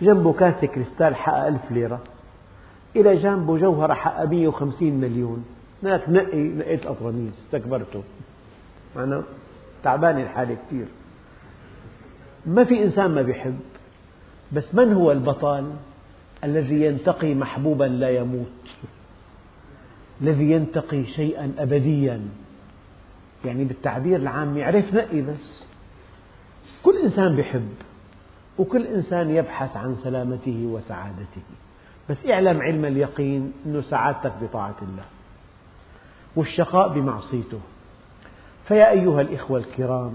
جنبه 0.02 0.32
كاسة 0.32 0.66
كريستال 0.66 1.16
حقها 1.16 1.48
ألف 1.48 1.70
ليرة. 1.70 2.00
إلى 2.96 3.16
جانبه 3.16 3.58
جوهرة 3.58 3.94
حقها 3.94 4.24
150 4.24 4.92
مليون. 4.92 5.44
هناك 5.82 6.08
نقي 6.08 6.42
نقيت 6.42 6.87
قطرميز 6.87 7.32
استكبرته. 7.44 8.02
معنا 8.96 9.22
تعبان 9.83 10.20
الحالة 10.20 10.57
كثير. 10.66 10.87
ما 12.46 12.64
في 12.64 12.85
إنسان 12.85 13.11
ما 13.11 13.22
بيحب 13.22 13.61
بس 14.53 14.74
من 14.74 14.92
هو 14.92 15.12
البطل 15.12 15.72
الذي 16.44 16.83
ينتقي 16.83 17.35
محبوبا 17.35 17.85
لا 17.85 18.11
يموت؟ 18.11 18.46
الذي 20.22 20.51
ينتقي 20.51 21.05
شيئا 21.05 21.55
أبديا؟ 21.59 22.29
يعني 23.44 23.64
بالتعبير 23.64 24.16
العام 24.16 24.57
يعرف 24.57 24.94
نقي 24.94 25.20
بس. 25.20 25.64
كل 26.83 26.98
إنسان 27.05 27.37
بيحب 27.37 27.68
وكل 28.59 28.87
إنسان 28.87 29.31
يبحث 29.31 29.77
عن 29.77 29.96
سلامته 30.05 30.66
وسعادته. 30.66 31.42
بس 32.11 32.16
اعلم 32.31 32.62
علم 32.62 32.85
اليقين 32.85 33.53
أن 33.66 33.83
سعادتك 33.83 34.33
بطاعة 34.42 34.77
الله 34.83 35.05
والشقاء 36.37 36.88
بمعصيته. 36.88 37.61
فيا 38.68 38.90
أيها 38.90 39.20
الإخوة 39.20 39.59
الكرام 39.59 40.12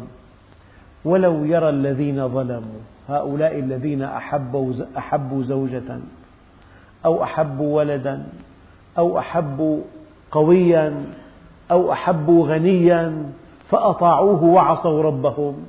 ولو 1.06 1.46
يرى 1.46 1.70
الذين 1.70 2.30
ظلموا 2.30 2.80
هؤلاء 3.10 3.60
الذين 3.60 4.02
أحبوا, 4.02 4.74
أحبوا 4.98 5.44
زوجة 5.44 6.00
أو 7.06 7.24
أحبوا 7.24 7.78
ولدا 7.78 8.26
أو 8.98 9.20
أحبوا 9.20 9.82
قويا 10.32 11.06
أو 11.72 11.92
أحبوا 11.92 12.48
غنيا 12.48 13.32
فأطاعوه 13.70 14.44
وعصوا 14.44 15.04
ربهم. 15.04 15.66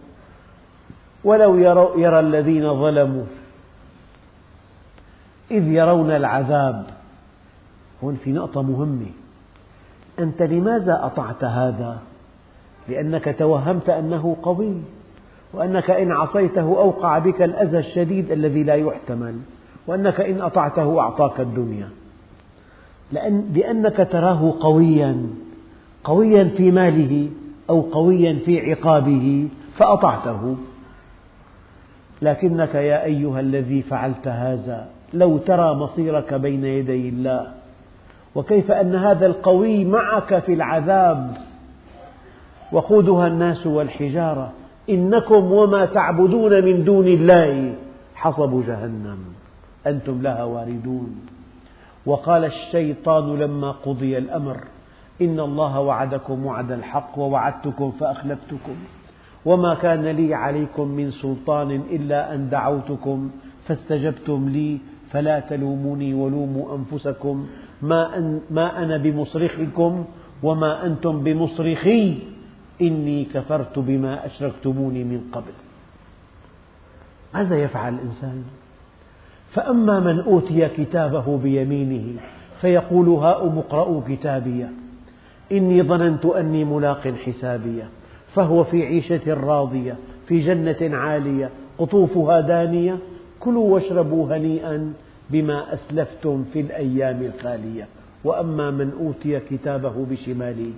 ولو 1.25 1.57
يرى 1.97 2.21
الذين 2.21 2.81
ظلموا 2.81 3.25
إذ 5.51 5.69
يرون 5.69 6.11
العذاب. 6.11 6.85
هون 8.05 8.19
في 8.25 8.33
نقطة 8.33 8.63
مهمة. 8.63 9.11
أنت 10.19 10.43
لماذا 10.43 11.01
أطعت 11.03 11.45
هذا؟ 11.45 11.99
لأنك 12.89 13.37
توهمت 13.39 13.91
أنه 13.91 14.37
قوي 14.43 14.75
وأنك 15.55 15.91
إن 15.91 16.13
عصيته 16.13 16.61
أوقع 16.61 17.19
بك 17.19 17.43
الأذى 17.43 17.79
الشديد 17.79 18.31
الذي 18.31 18.63
لا 18.63 18.75
يحتمل 18.75 19.35
وأنك 19.87 20.21
إن 20.21 20.41
أطعته 20.41 21.01
أعطاك 21.01 21.41
الدنيا. 21.41 21.89
لأن 23.13 23.45
لأنك 23.55 24.09
تراه 24.13 24.55
قويا 24.61 25.27
قويا 26.05 26.45
في 26.57 26.71
ماله 26.71 27.29
أو 27.71 27.81
قويا 27.81 28.39
في 28.45 28.71
عقابه 28.71 29.49
فأطعته. 29.77 30.57
لكنك 32.23 32.75
يا 32.75 33.05
أيها 33.05 33.41
الذي 33.41 33.83
فعلت 33.83 34.29
هذا 34.29 34.89
لو 35.15 35.39
ترى 35.39 35.75
مصيرك 35.75 36.35
بين 36.35 36.65
يدي 36.65 37.09
الله 37.09 37.47
وكيف 38.35 38.71
أن 38.71 38.95
هذا 38.95 39.27
القوي 39.27 39.85
معك 39.85 40.39
في 40.39 40.55
العذاب 40.55 41.37
وقودها 42.75 43.27
الناس 43.27 43.67
والحجارة. 43.67 44.53
إنكم 44.91 45.53
وما 45.53 45.85
تعبدون 45.85 46.65
من 46.65 46.85
دون 46.85 47.07
الله. 47.07 47.75
حصب 48.15 48.67
جهنم. 48.67 49.19
أنتم 49.87 50.23
لها 50.23 50.45
واردون. 50.45 51.11
وقال 52.07 52.45
الشيطان 52.45 53.39
لما 53.39 53.71
قضي 53.71 54.19
الأمر 54.19 54.57
إن 55.23 55.41
الله 55.41 55.81
وعدكم 55.81 56.47
وعد 56.47 56.73
الحق 56.73 57.19
ووعدتكم 57.19 57.91
فأخلفتكم. 57.91 58.77
وما 59.45 59.75
كان 59.75 60.05
لي 60.07 60.35
عليكم 60.35 60.89
من 60.89 61.11
سلطان 61.11 61.71
إلا 61.71 62.35
أن 62.35 62.49
دعوتكم 62.51 63.31
فاستجبتم 63.67 64.49
لي 64.49 64.79
فلا 65.11 65.41
تلوموني 65.41 66.15
ولوموا 66.15 66.77
أنفسكم. 66.77 67.47
ما, 67.83 68.19
أن 68.19 68.41
ما 68.51 68.83
أنا 68.83 68.97
بمصرخكم 68.97 70.05
وما 70.43 70.87
أنتم 70.87 71.25
بمصرخي. 71.25 72.34
إني 72.81 73.25
كفرت 73.25 73.79
بما 73.79 74.27
أشركتموني 74.27 75.05
من 75.05 75.21
قبل. 75.33 75.53
ماذا 77.35 77.57
يفعل 77.57 77.95
الإنسان؟ 77.95 78.45
فأما 79.53 80.01
من 80.01 80.21
أوتي 80.21 80.69
كتابه 80.69 81.39
بيمينه 81.39 82.21
فيقول 82.61 83.09
هاؤم 83.09 83.59
اقرءوا 83.59 84.01
كتابي. 84.09 84.67
إني 85.53 85.83
ظننت 85.83 86.27
أني 86.27 86.65
ملاق 86.65 87.15
حسابي. 87.27 87.83
فهو 88.35 88.65
في 88.65 88.87
عيشة 88.87 89.35
راضية 89.35 89.97
في 90.29 90.41
جنة 90.41 90.97
عالية 90.97 91.51
قطوفها 91.79 92.41
دانية. 92.41 92.99
كلوا 93.41 93.75
واشربوا 93.75 94.37
هنيئا 94.37 94.93
بما 95.31 95.75
أسلفتم 95.75 96.45
في 96.53 96.61
الأيام 96.61 97.23
الخالية. 97.23 97.87
وأما 98.25 98.71
من 98.71 98.93
أوتي 99.01 99.41
كتابه 99.41 100.07
بشماله 100.11 100.71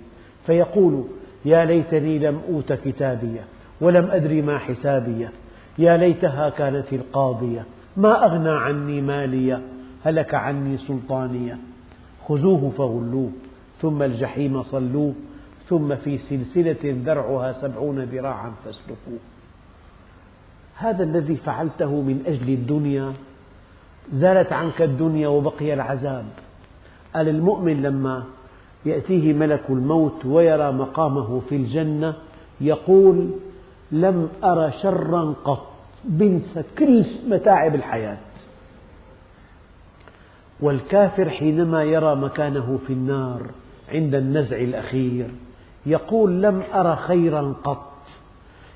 فيقول 0.45 1.03
يا 1.47 1.65
ليتني 1.65 2.19
لم 2.19 2.41
أوت 2.49 2.73
كتابية 2.73 3.43
ولم 3.81 4.11
أدر 4.11 4.41
ما 4.41 4.57
حسابية. 4.57 5.31
يا 5.77 5.97
ليتها 5.97 6.49
كانت 6.49 6.93
القاضية. 6.93 7.65
ما 7.97 8.25
أغنى 8.25 8.49
عني 8.49 9.01
مالية. 9.01 9.61
هلك 10.05 10.33
عني 10.33 10.77
سلطانية. 10.77 11.57
خذوه 12.27 12.71
فغلوه. 12.77 13.31
ثم 13.81 14.03
الجحيم 14.03 14.63
صلوه. 14.63 15.13
ثم 15.67 15.95
في 15.95 16.17
سلسلة 16.17 16.83
ذرعها 16.83 17.53
سبعون 17.53 17.99
ذراعا 18.03 18.53
فاسلكوه. 18.65 19.19
هذا 20.75 21.03
الذي 21.03 21.35
فعلته 21.35 22.01
من 22.01 22.23
أجل 22.25 22.49
الدنيا 22.53 23.13
زالت 24.13 24.53
عنك 24.53 24.81
الدنيا 24.81 25.27
وبقي 25.27 25.73
العذاب. 25.73 26.25
قال 27.13 27.29
المؤمن 27.29 27.81
لما 27.81 28.23
يأتيه 28.87 29.33
ملك 29.33 29.63
الموت 29.69 30.25
ويرى 30.25 30.71
مقامه 30.71 31.41
في 31.49 31.55
الجنة 31.55 32.15
يقول 32.61 33.29
لم 33.91 34.29
أر 34.43 34.71
شرا 34.81 35.33
قط 35.43 35.67
بنسى 36.03 36.63
كل 36.79 37.05
متاعب 37.27 37.75
الحياة. 37.75 38.17
والكافر 40.59 41.29
حينما 41.29 41.83
يرى 41.83 42.15
مكانه 42.15 42.79
في 42.87 42.93
النار 42.93 43.41
عند 43.91 44.15
النزع 44.15 44.57
الأخير 44.57 45.27
يقول 45.85 46.41
لم 46.41 46.63
أر 46.73 46.95
خيرا 46.95 47.53
قط. 47.63 47.93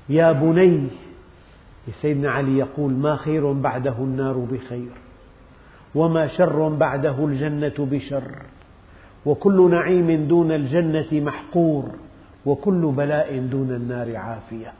يا 0.08 0.32
بني 0.32 0.86
سيدنا 2.02 2.30
علي 2.30 2.58
يقول 2.58 2.92
ما 2.92 3.16
خير 3.16 3.52
بعده 3.52 3.94
النار 3.98 4.46
بخير 4.52 4.90
وما 5.94 6.26
شر 6.26 6.68
بعده 6.68 7.24
الجنة 7.24 7.74
بشر. 7.78 8.42
وكل 9.26 9.70
نعيم 9.70 10.28
دون 10.28 10.52
الجنة 10.52 11.06
محقور 11.12 11.84
وكل 12.46 12.92
بلاء 12.96 13.38
دون 13.38 13.70
النار 13.70 14.16
عافية. 14.16 14.72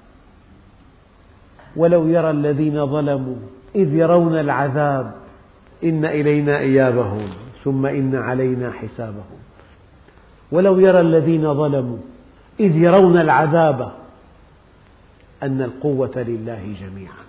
ولو 1.77 2.09
يرى 2.09 2.31
الذين 2.31 2.87
ظلموا 2.87 3.37
إذ 3.75 3.95
يرون 3.95 4.41
العذاب 4.41 5.13
إن 5.85 6.05
إلينا 6.05 6.59
إيابهم 6.59 7.29
ثم 7.65 7.87
إن 7.87 8.15
علينا 8.15 8.73
حسابهم. 8.73 9.41
ولو 10.53 10.79
يرى 10.79 11.01
الذين 11.01 11.55
ظلموا 11.55 11.99
إذ 12.61 12.77
يرون 12.77 13.21
العذاب 13.21 13.93
أن 15.43 15.63
القوة 15.63 16.13
لله 16.17 16.75
جميعا. 16.81 17.23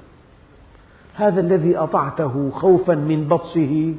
هذا 1.16 1.41
الذي 1.41 1.78
أطعته 1.78 2.51
خوفا 2.51 2.95
من 2.95 3.28
بطشه 3.28 3.93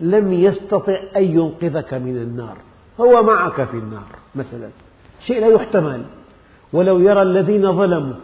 لم 0.00 0.32
يستطع 0.32 0.96
أن 1.16 1.24
ينقذك 1.24 1.94
من 1.94 2.16
النار 2.16 2.56
هو 3.00 3.22
معك 3.22 3.64
في 3.64 3.76
النار 3.76 4.06
مثلا. 4.34 4.68
شيء 5.26 5.40
لا 5.40 5.46
يحتمل. 5.46 6.04
ولو 6.72 6.98
يرى 6.98 7.22
الذين 7.22 7.76
ظلموا 7.76 8.14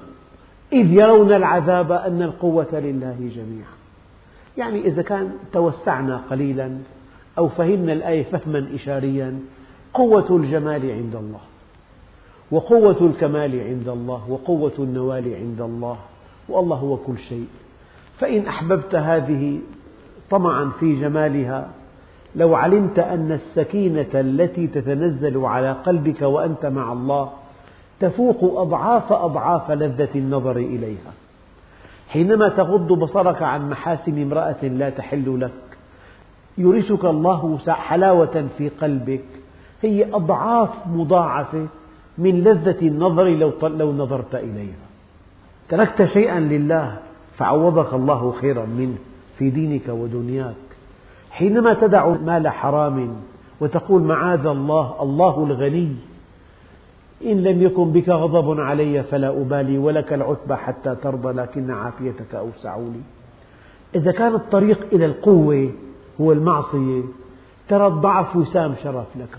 إذ 0.72 0.92
يرون 0.92 1.32
العذاب 1.32 1.92
أن 1.92 2.22
القوة 2.22 2.68
لله 2.72 3.30
جميعا. 3.34 3.78
يعني 4.56 4.86
إذا 4.86 5.02
كان 5.02 5.32
توسعنا 5.52 6.20
قليلا 6.30 6.78
أو 7.38 7.48
فهمنا 7.48 7.92
الآية 7.92 8.22
فهما 8.22 8.68
إشاريا 8.74 9.38
قوة 9.94 10.36
الجمال 10.36 10.90
عند 10.90 11.14
الله 11.14 11.40
وقوة 12.50 12.96
الكمال 13.00 13.60
عند 13.60 13.88
الله 13.88 14.30
وقوة 14.30 14.72
النوال 14.78 15.34
عند 15.34 15.60
الله 15.60 15.98
والله 16.48 16.76
هو 16.76 16.96
كل 16.96 17.18
شيء. 17.28 17.46
فإن 18.18 18.46
أحببت 18.46 18.94
هذه 18.94 19.58
طمعا 20.30 20.70
في 20.80 21.00
جمالها. 21.00 21.68
لو 22.36 22.54
علمت 22.54 22.98
أن 22.98 23.32
السكينة 23.32 24.06
التي 24.14 24.66
تتنزل 24.66 25.44
على 25.44 25.72
قلبك 25.72 26.22
وأنت 26.22 26.66
مع 26.66 26.92
الله 26.92 27.30
تفوق 28.00 28.60
أضعاف 28.60 29.12
أضعاف 29.12 29.70
لذة 29.70 30.08
النظر 30.14 30.56
إليها. 30.56 31.12
حينما 32.08 32.48
تغض 32.48 32.92
بصرك 32.92 33.42
عن 33.42 33.70
محاسن 33.70 34.22
امرأة 34.22 34.64
لا 34.64 34.90
تحل 34.90 35.40
لك 35.40 35.78
يورثك 36.58 37.04
الله 37.04 37.58
حلاوة 37.68 38.46
في 38.58 38.68
قلبك 38.68 39.24
هي 39.82 40.14
أضعاف 40.14 40.70
مضاعفة 40.86 41.66
من 42.18 42.44
لذة 42.44 42.88
النظر 42.88 43.28
لو 43.62 43.92
نظرت 43.92 44.34
إليها. 44.34 44.88
تركت 45.68 46.04
شيئا 46.04 46.40
لله 46.40 46.96
فعوضك 47.36 47.94
الله 47.94 48.32
خيرا 48.40 48.66
منه. 48.66 48.98
في 49.38 49.50
دينك 49.50 49.88
ودنياك. 49.88 50.54
حينما 51.30 51.74
تدع 51.74 52.08
مال 52.08 52.48
حرام 52.48 53.16
وتقول 53.60 54.02
معاذ 54.02 54.46
الله 54.46 55.02
الله 55.02 55.44
الغني 55.44 55.96
إن 57.24 57.42
لم 57.42 57.62
يكن 57.62 57.92
بك 57.92 58.08
غضب 58.08 58.60
علي 58.60 59.02
فلا 59.02 59.28
أبالي 59.28 59.78
ولك 59.78 60.12
العتبى 60.12 60.54
حتى 60.54 60.94
ترضى 60.94 61.32
لكن 61.32 61.70
عافيتك 61.70 62.34
أوسع 62.34 62.76
لي. 62.76 63.00
إذا 63.94 64.12
كان 64.12 64.34
الطريق 64.34 64.86
إلى 64.92 65.06
القوة 65.06 65.70
هو 66.20 66.32
المعصية 66.32 67.02
ترى 67.68 67.86
الضعف 67.86 68.36
وسام 68.36 68.74
شرف 68.82 69.16
لك. 69.16 69.38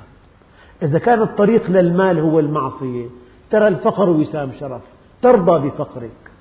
إذا 0.84 1.00
كان 1.00 1.22
الطريق 1.22 1.70
للمال 1.70 2.20
هو 2.20 2.40
المعصية 2.40 3.06
ترى 3.52 3.68
الفقر 3.68 4.10
وسام 4.10 4.52
شرف 4.60 4.82
ترضى 5.22 5.68
بفقرك. 5.68 6.32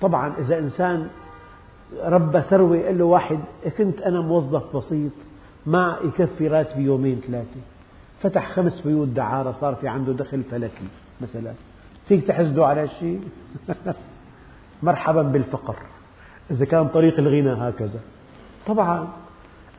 طبعا 0.00 0.32
إذا 0.38 0.58
إنسان 0.58 1.08
ربى 2.04 2.40
ثروة 2.40 2.82
قال 2.84 2.98
له 2.98 3.04
واحد 3.04 3.38
كنت 3.78 4.00
أنا 4.00 4.20
موظف 4.20 4.76
بسيط؟ 4.76 5.12
ما 5.66 5.96
يكفي 6.04 6.48
راتبي 6.48 6.82
يومين 6.82 7.20
ثلاثة. 7.26 7.60
فتح 8.22 8.52
خمس 8.52 8.80
بيوت 8.80 9.08
دعارة 9.08 9.54
صار 9.60 9.74
في 9.74 9.88
عنده 9.88 10.12
دخل 10.12 10.42
فلكي 10.42 10.88
مثلا. 11.20 11.52
فيك 12.08 12.26
تحسده 12.26 12.66
على 12.66 12.88
شيء؟ 12.88 13.20
مرحبا 14.82 15.22
بالفقر. 15.22 15.76
إذا 16.50 16.64
كان 16.64 16.88
طريق 16.88 17.18
الغنى 17.18 17.52
هكذا. 17.52 18.00
طبعا 18.66 19.08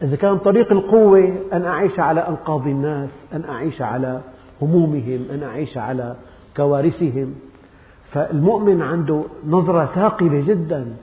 إذا 0.01 0.16
كان 0.16 0.38
طريق 0.38 0.72
القوة 0.72 1.36
أن 1.53 1.66
أعيش 1.66 1.99
على 1.99 2.28
أنقاض 2.28 2.68
الناس 2.68 3.10
أن 3.34 3.45
أعيش 3.45 3.82
على 3.82 4.22
همومهم 4.62 5.26
أن 5.32 5.43
أعيش 5.43 5.78
على 5.78 6.16
كوارثهم. 6.57 7.36
فالمؤمن 8.12 8.82
عنده 8.82 9.24
نظرة 9.45 9.86
ثاقبة 9.86 10.41
جدا. 10.47 10.95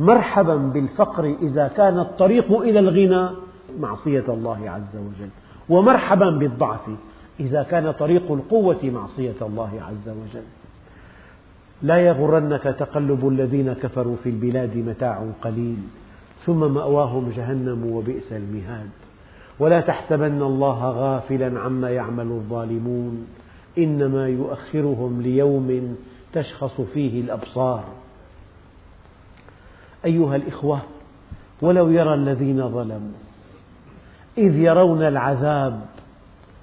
مرحبا 0.00 0.56
بالفقر 0.56 1.24
إذا 1.42 1.68
كان 1.68 1.98
الطريق 1.98 2.52
إلى 2.60 2.78
الغنى 2.78 3.28
معصية 3.80 4.24
الله 4.28 4.70
عز 4.70 4.96
وجل. 4.96 5.28
ومرحبا 5.68 6.30
بالضعف 6.30 6.90
إذا 7.40 7.62
كان 7.62 7.90
طريق 7.90 8.32
القوة 8.32 8.78
معصية 8.84 9.34
الله 9.42 9.70
عز 9.88 10.08
وجل. 10.08 10.46
لا 11.82 11.96
يغرنك 11.96 12.62
تقلب 12.62 13.28
الذين 13.28 13.72
كفروا 13.72 14.16
في 14.22 14.28
البلاد 14.28 14.76
متاع 14.76 15.26
قليل 15.42 15.78
ثم 16.46 16.74
مأواهم 16.74 17.32
جهنم 17.36 17.90
وبئس 17.92 18.32
المهاد. 18.32 18.90
ولا 19.58 19.80
تحسبن 19.80 20.42
الله 20.42 20.90
غافلا 20.90 21.60
عما 21.60 21.90
يعمل 21.90 22.26
الظالمون 22.26 23.26
إنما 23.78 24.28
يؤخرهم 24.28 25.22
ليوم 25.22 25.96
تشخص 26.32 26.80
فيه 26.80 27.20
الأبصار. 27.20 27.84
أيها 30.04 30.36
الإخوة 30.36 30.80
ولو 31.62 31.88
يرى 31.88 32.14
الذين 32.14 32.68
ظلموا 32.68 33.18
إذ 34.38 34.58
يرون 34.58 35.02
العذاب 35.02 35.80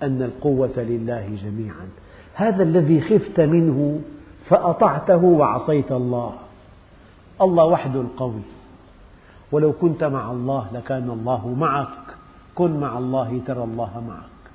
أن 0.03 0.21
القوة 0.21 0.73
لله 0.77 1.37
جميعا. 1.43 1.87
هذا 2.33 2.63
الذي 2.63 3.01
خفت 3.01 3.39
منه 3.39 3.99
فأطعته 4.49 5.23
وعصيت 5.23 5.91
الله. 5.91 6.33
الله 7.41 7.65
وحده 7.65 8.01
القوي 8.01 8.41
ولو 9.51 9.73
كنت 9.73 10.03
مع 10.03 10.31
الله 10.31 10.67
لكان 10.73 11.09
الله 11.09 11.55
معك. 11.59 11.87
كن 12.55 12.79
مع 12.79 12.97
الله 12.97 13.41
ترى 13.47 13.63
الله 13.63 14.03
معك. 14.07 14.51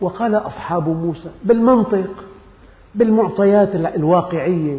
وقال 0.00 0.34
أصحاب 0.34 0.88
موسى 0.88 1.30
بالمنطق 1.44 2.24
بالمعطيات 2.94 3.74
الواقعية 3.74 4.78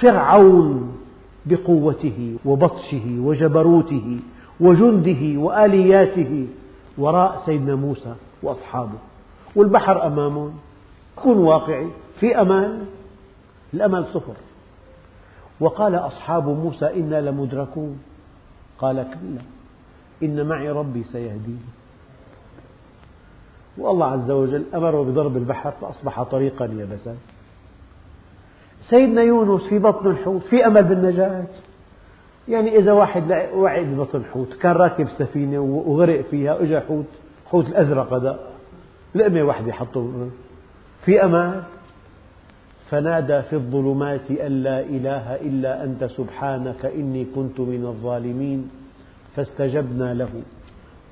فرعون 0.00 0.99
بقوته 1.46 2.36
وبطشه 2.44 3.06
وجبروته 3.20 4.18
وجنده 4.60 5.40
وآلياته 5.40 6.46
وراء 6.98 7.42
سيدنا 7.46 7.74
موسى 7.74 8.14
وأصحابه. 8.42 8.98
والبحر 9.56 10.06
أمامهم 10.06 10.54
كن 11.16 11.38
واقعي 11.38 11.88
في 12.20 12.40
أمل 12.40 12.84
الأمل 13.74 14.04
صفر. 14.04 14.34
وقال 15.60 15.94
أصحاب 15.94 16.48
موسى 16.48 17.00
إنا 17.00 17.20
لمدركون. 17.20 18.02
قال 18.78 18.96
كلا 18.96 19.42
إن 20.22 20.46
معي 20.46 20.70
ربي 20.70 21.04
سيهدين. 21.04 21.62
والله 23.78 24.06
عز 24.06 24.30
وجل 24.30 24.64
أمره 24.74 25.02
بضرب 25.02 25.36
البحر 25.36 25.70
فأصبح 25.70 26.22
طريقا 26.22 26.64
يبسا 26.64 27.16
سيدنا 28.90 29.22
يونس 29.22 29.62
في 29.62 29.78
بطن 29.78 30.10
الحوت 30.10 30.42
في 30.42 30.66
أمل 30.66 30.84
بالنجاة. 30.84 31.44
يعني 32.48 32.78
إذا 32.78 32.92
واحد 32.92 33.48
وعد 33.54 33.84
ببطن 33.84 34.24
حوت 34.24 34.54
كان 34.54 34.72
راكب 34.72 35.08
سفينة 35.08 35.58
وغرق 35.60 36.20
فيها 36.20 36.54
وإجا 36.54 36.80
حوت 36.80 37.04
حوت 37.46 37.66
الأزرق 37.66 38.12
هذا. 38.12 38.38
لقمة 39.14 39.42
واحدة 39.42 39.72
حطوا 39.72 40.12
في 41.04 41.24
أمل. 41.24 41.62
فنادى 42.90 43.42
في 43.42 43.52
الظلمات 43.52 44.30
أن 44.30 44.62
لا 44.62 44.80
إله 44.80 45.34
إلا 45.34 45.84
أنت 45.84 46.04
سبحانك 46.04 46.86
إني 46.86 47.26
كنت 47.34 47.60
من 47.60 47.84
الظالمين 47.86 48.70
فاستجبنا 49.36 50.14
له. 50.14 50.42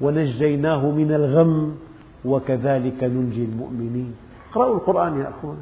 ونجيناه 0.00 0.90
من 0.90 1.12
الغم 1.12 1.76
وكذلك 2.24 3.04
ننجي 3.04 3.44
المؤمنين. 3.44 4.14
اقرأوا 4.50 4.74
القرآن 4.74 5.20
يا 5.20 5.28
أخوان. 5.28 5.56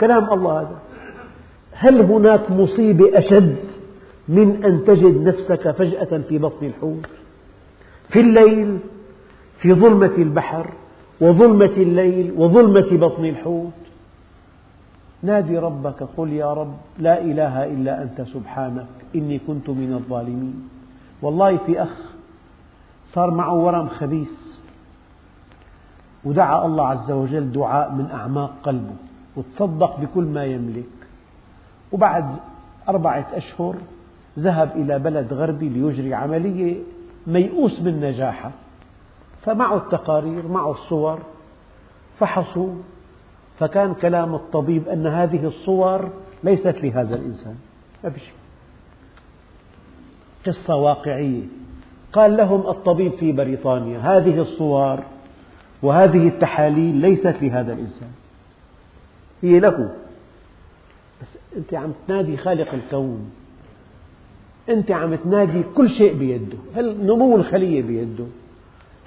كلام 0.00 0.32
الله 0.32 0.60
هذا. 0.60 0.78
هل 1.82 2.00
هناك 2.00 2.50
مصيبة 2.50 3.18
أشد 3.18 3.56
من 4.28 4.64
أن 4.64 4.84
تجد 4.84 5.28
نفسك 5.28 5.70
فجأة 5.70 6.18
في 6.28 6.38
بطن 6.38 6.66
الحوت؟ 6.66 7.06
في 8.08 8.20
الليل 8.20 8.78
في 9.58 9.74
ظلمة 9.74 10.14
البحر 10.18 10.70
وظلمة 11.20 11.74
الليل 11.76 12.34
وظلمة 12.36 13.06
بطن 13.06 13.24
الحوت. 13.24 13.72
نادي 15.22 15.58
ربك 15.58 16.02
قل 16.16 16.32
يا 16.32 16.52
رب 16.54 16.74
لا 16.98 17.20
إله 17.20 17.64
إلا 17.64 18.02
أنت 18.02 18.22
سبحانك 18.22 18.86
إني 19.14 19.38
كنت 19.38 19.70
من 19.70 19.92
الظالمين. 19.92 20.68
والله 21.22 21.56
في 21.56 21.82
أخ 21.82 21.96
صار 23.12 23.30
معه 23.30 23.54
ورم 23.54 23.88
خبيث 23.88 24.34
ودعا 26.24 26.66
الله 26.66 26.86
عز 26.86 27.10
وجل 27.10 27.52
دعاء 27.52 27.92
من 27.92 28.10
أعماق 28.10 28.52
قلبه 28.62 28.96
وتصدق 29.36 30.00
بكل 30.00 30.24
ما 30.24 30.44
يملك. 30.44 31.01
وبعد 31.92 32.36
أربعة 32.88 33.26
أشهر 33.34 33.76
ذهب 34.38 34.70
إلى 34.76 34.98
بلد 34.98 35.32
غربي 35.32 35.68
ليجري 35.68 36.14
عملية 36.14 36.76
ميؤوس 37.26 37.80
من 37.80 38.00
نجاحها 38.00 38.52
فمعه 39.42 39.76
التقارير 39.76 40.48
معه 40.48 40.70
الصور 40.70 41.18
فحصوا. 42.18 42.74
فكان 43.58 43.94
كلام 43.94 44.34
الطبيب 44.34 44.88
أن 44.88 45.06
هذه 45.06 45.46
الصور 45.46 46.10
ليست 46.44 46.76
لهذا 46.82 47.14
الإنسان. 47.14 47.56
ما 48.04 48.10
في 48.10 48.20
شيء 48.20 48.34
قصة 50.46 50.74
واقعية. 50.74 51.42
قال 52.12 52.36
لهم 52.36 52.66
الطبيب 52.66 53.12
في 53.12 53.32
بريطانيا 53.32 53.98
هذه 53.98 54.40
الصور 54.40 55.00
وهذه 55.82 56.28
التحاليل 56.28 56.94
ليست 56.94 57.42
لهذا 57.42 57.72
الإنسان. 57.72 58.10
هي 59.42 59.60
له. 59.60 60.01
أنت 61.56 61.74
عم 61.74 61.92
تنادي 62.08 62.36
خالق 62.36 62.74
الكون. 62.74 63.30
أنت 64.68 64.90
عم 64.90 65.14
تنادي 65.14 65.62
كل 65.74 65.90
شيء 65.90 66.14
بيده. 66.14 66.56
نمو 66.76 67.36
الخلية 67.36 67.82
بيده. 67.82 68.24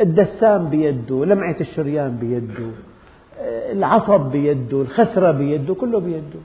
الدسام 0.02 0.70
بيده. 0.70 1.26
لمعة 1.26 1.56
الشريان 1.62 2.18
بيده. 2.18 2.72
العصب 3.72 4.32
بيده. 4.32 4.82
الخسرة 4.82 5.32
بيده. 5.32 5.74
كله 5.74 6.00
بيده. 6.00 6.40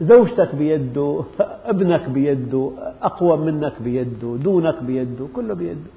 زوجتك 0.00 0.54
بيده. 0.54 1.24
ابنك 1.64 2.08
بيده. 2.08 2.70
أقوى 3.02 3.36
منك 3.36 3.72
بيده. 3.80 4.36
دونك 4.36 4.82
بيده. 4.82 5.26
كله 5.34 5.54
بيده. 5.54 5.90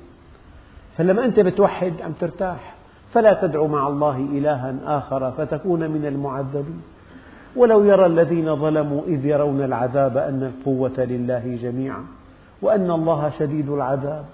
فلما 0.98 1.26
أنت 1.26 1.40
بتوحد 1.40 1.94
عم 2.02 2.12
ترتاح. 2.12 2.76
فلا 3.14 3.34
تدع 3.34 3.66
مع 3.66 3.88
الله 3.88 4.18
إلها 4.18 4.76
آخر 4.86 5.32
فتكون 5.32 5.80
من 5.80 6.06
المعذبين. 6.06 6.82
ولو 7.56 7.84
يرى 7.84 8.06
الذين 8.06 8.56
ظلموا 8.56 9.02
إذ 9.08 9.26
يرون 9.26 9.62
العذاب 9.62 10.18
أن 10.18 10.44
القوة 10.44 11.06
لله 11.06 11.58
جميعا 11.62 12.06
وأن 12.62 12.92
الله 12.92 13.32
شديد 13.40 13.70
العذاب. 13.70 14.26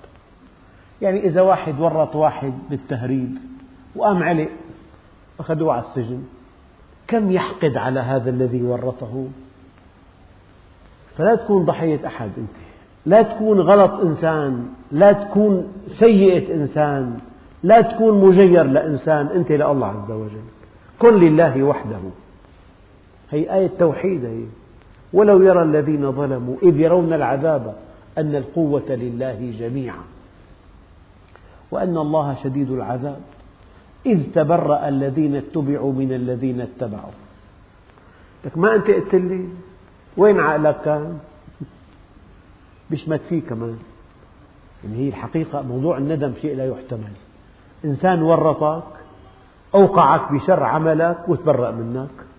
يعني 1.02 1.28
إذا 1.28 1.42
واحد 1.42 1.80
ورط 1.80 2.16
واحد 2.16 2.54
بالتهريب 2.70 3.38
وقام 3.96 4.24
علق 4.24 4.50
أخذوه 5.40 5.74
على 5.74 5.84
السجن 5.84 6.24
كم 7.08 7.32
يحقد 7.32 7.78
على 7.78 8.00
هذا 8.00 8.30
الذي 8.30 8.64
ورطه؟ 8.64 9.26
فلا 11.18 11.36
تكون 11.36 11.66
ضحية 11.66 12.08
أحد 12.08 12.30
أنت. 12.38 12.50
لا 13.06 13.22
تكون 13.22 13.60
غلط 13.60 13.92
إنسان 13.92 14.68
لا 14.92 15.12
تكون 15.12 15.74
سيئة 16.00 16.56
إنسان 16.56 17.20
لا 17.64 17.82
تكون 17.82 18.22
مجير 18.26 18.64
لإنسان 18.64 19.28
أنت 19.28 19.52
لله 19.52 19.86
عز 19.86 20.12
وجل. 20.12 20.42
كن 21.00 21.14
لله 21.14 21.64
وحده. 21.64 22.00
هي 23.32 23.54
آية 23.54 23.72
توحيد 23.80 24.26
هي. 24.26 24.44
ولو 25.14 25.42
يرى 25.42 25.64
الذين 25.64 26.12
ظلموا 26.12 26.56
إذ 26.64 26.80
يرون 26.80 27.14
العذاب 27.14 27.76
أن 28.18 28.36
القوة 28.36 28.90
لله 28.90 29.54
جميعا. 29.60 30.04
وأن 31.72 31.98
الله 31.98 32.36
شديد 32.44 32.72
العذاب. 32.72 33.20
إذ 34.06 34.32
تبرأ 34.36 34.88
الذين 34.88 35.36
اتبعوا 35.36 35.94
من 35.94 36.14
الذين 36.14 36.62
اتبعوا. 36.62 37.12
لك 38.46 38.58
ما 38.58 38.76
أنت 38.76 38.88
قلت 38.88 39.16
لي؟ 39.16 39.50
وين 40.18 40.40
عقلك 40.40 40.82
كان؟ 40.82 41.20
بيشمت 42.90 43.22
فيه 43.30 43.42
كمان. 43.42 43.78
يعني 44.84 44.98
هي 44.98 45.08
الحقيقة 45.08 45.62
موضوع 45.62 45.98
الندم 45.98 46.34
شيء 46.42 46.56
لا 46.56 46.66
يحتمل. 46.66 47.14
إنسان 47.86 48.22
ورطك 48.22 48.84
أوقعك 49.76 50.32
بشر 50.32 50.64
عملك 50.64 51.30
وتبرأ 51.30 51.72
منك. 51.72 52.31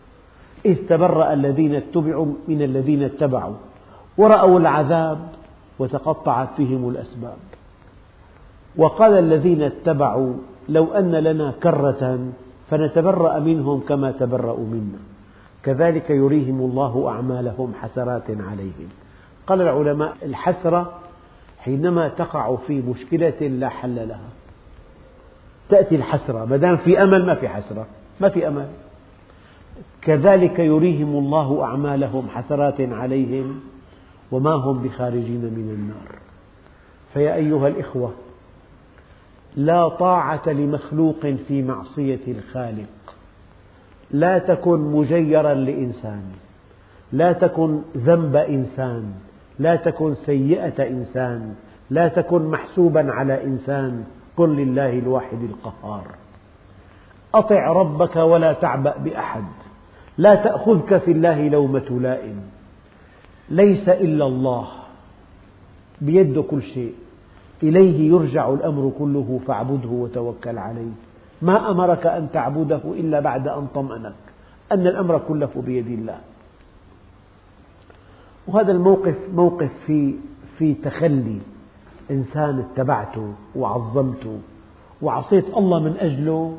إذ 0.67 0.77
تبرأ 0.89 1.33
الذين 1.33 1.75
اتبعوا 1.75 2.27
من 2.49 2.63
الذين 2.63 3.03
اتبعوا 3.03 3.55
ورأوا 4.19 4.61
العذاب 4.61 5.19
وتقطعت 5.79 6.49
بهم 6.59 6.89
الأسباب. 6.89 7.37
وقال 8.77 9.19
الذين 9.19 9.63
اتبعوا 9.63 10.35
لو 10.69 10.93
أن 10.93 11.11
لنا 11.11 11.55
كرة 11.63 12.19
فنتبرأ 12.71 13.39
منهم 13.39 13.81
كما 13.81 14.11
تبرأوا 14.11 14.67
منا. 14.67 14.99
كذلك 15.63 16.11
يريهم 16.11 16.61
الله 16.61 17.09
أعمالهم 17.09 17.73
حسرات 17.83 18.31
عليهم. 18.31 18.89
قال 19.47 19.61
العلماء 19.61 20.17
الحسرة 20.23 20.93
حينما 21.59 22.09
تقع 22.09 22.57
في 22.67 22.81
مشكلة 22.81 23.49
لا 23.49 23.69
حل 23.69 24.09
لها. 24.09 24.31
تأتي 25.69 25.95
الحسرة 25.95 26.45
ما 26.45 26.57
دام 26.57 26.77
في 26.77 27.03
أمل 27.03 27.27
ما 27.27 27.35
في 27.35 27.49
حسرة 27.49 27.87
ما 28.21 28.29
في 28.29 28.49
أمل. 28.49 28.67
كذلك 30.03 30.59
يريهم 30.59 31.17
الله 31.17 31.65
أعمالهم 31.65 32.29
حسرات 32.29 32.81
عليهم 32.81 33.61
وما 34.33 34.51
هم 34.51 34.83
بخارجين 34.83 35.41
من 35.41 35.71
النار. 35.79 36.19
فيا 37.15 37.35
أيها 37.35 37.69
الإخوة 37.69 38.13
لا 39.57 39.89
طاعة 39.89 40.49
لمخلوق 40.49 41.27
في 41.49 41.63
معصية 41.63 42.21
الخالق. 42.29 43.15
لا 44.11 44.39
تكن 44.39 44.79
مجيرا 44.79 45.55
لإنسان. 45.55 46.23
لا 47.13 47.33
تكن 47.33 47.83
ذنب 47.97 48.37
إنسان. 48.37 49.13
لا 49.59 49.77
تكن 49.77 50.15
سيئة 50.15 50.89
إنسان. 50.89 51.55
لا 51.91 52.09
تكن 52.09 52.47
محسوبا 52.47 53.13
على 53.13 53.45
إنسان. 53.45 54.05
كن 54.37 54.57
لله 54.57 54.99
الواحد 54.99 55.39
القهار. 55.43 56.07
أطع 57.35 57.73
ربك 57.73 58.17
ولا 58.17 58.53
تعبأ 58.53 58.99
بأحد. 58.99 59.45
لا 60.19 60.35
تأخذك 60.35 60.99
في 60.99 61.13
الله 61.13 61.49
لومة 61.49 61.99
لائم. 62.01 62.41
ليس 63.49 63.89
إلا 63.89 64.27
الله. 64.27 64.69
بيده 66.01 66.43
كل 66.43 66.63
شيء. 66.63 66.95
إليه 67.63 68.11
يرجع 68.11 68.51
الأمر 68.51 68.93
كله. 68.99 69.41
فاعبده 69.47 69.89
وتوكل 69.89 70.59
عليه. 70.59 70.93
ما 71.43 71.71
أمرك 71.71 72.07
أن 72.07 72.29
تعبده 72.33 72.81
إلا 72.85 73.21
بعد 73.21 73.49
أن 73.49 73.67
طمأنك. 73.75 74.15
أن 74.73 74.87
الأمر 74.87 75.19
كله 75.19 75.51
بيد 75.57 75.87
الله. 75.87 76.19
وهذا 78.47 78.73
الموقف 78.73 79.17
موقف 79.35 79.71
في 79.87 80.15
في 80.59 80.75
تخلي 80.75 81.39
إنسان 82.11 82.59
اتبعته 82.59 83.33
وعظمته. 83.57 84.39
وعصيت 85.03 85.57
الله 85.57 85.81
من 85.81 85.97
أجله. 85.99 86.57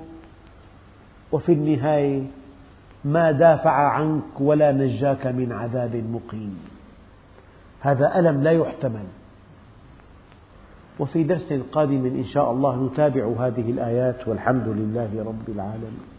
وفي 1.33 1.53
النهاية 1.53 2.23
ما 3.05 3.31
دافع 3.31 3.71
عنك 3.71 4.39
ولا 4.39 4.71
نجاك 4.71 5.27
من 5.27 5.51
عذاب 5.51 5.95
مقيم. 5.95 6.59
هذا 7.81 8.19
ألم 8.19 8.43
لا 8.43 8.51
يحتمل. 8.51 9.05
وفي 10.99 11.23
درس 11.23 11.53
قادم 11.71 12.05
إن 12.05 12.23
شاء 12.23 12.51
الله 12.51 12.85
نتابع 12.85 13.25
هذه 13.39 13.71
الآيات 13.71 14.27
والحمد 14.27 14.67
لله 14.67 15.09
رب 15.25 15.49
العالمين. 15.49 16.12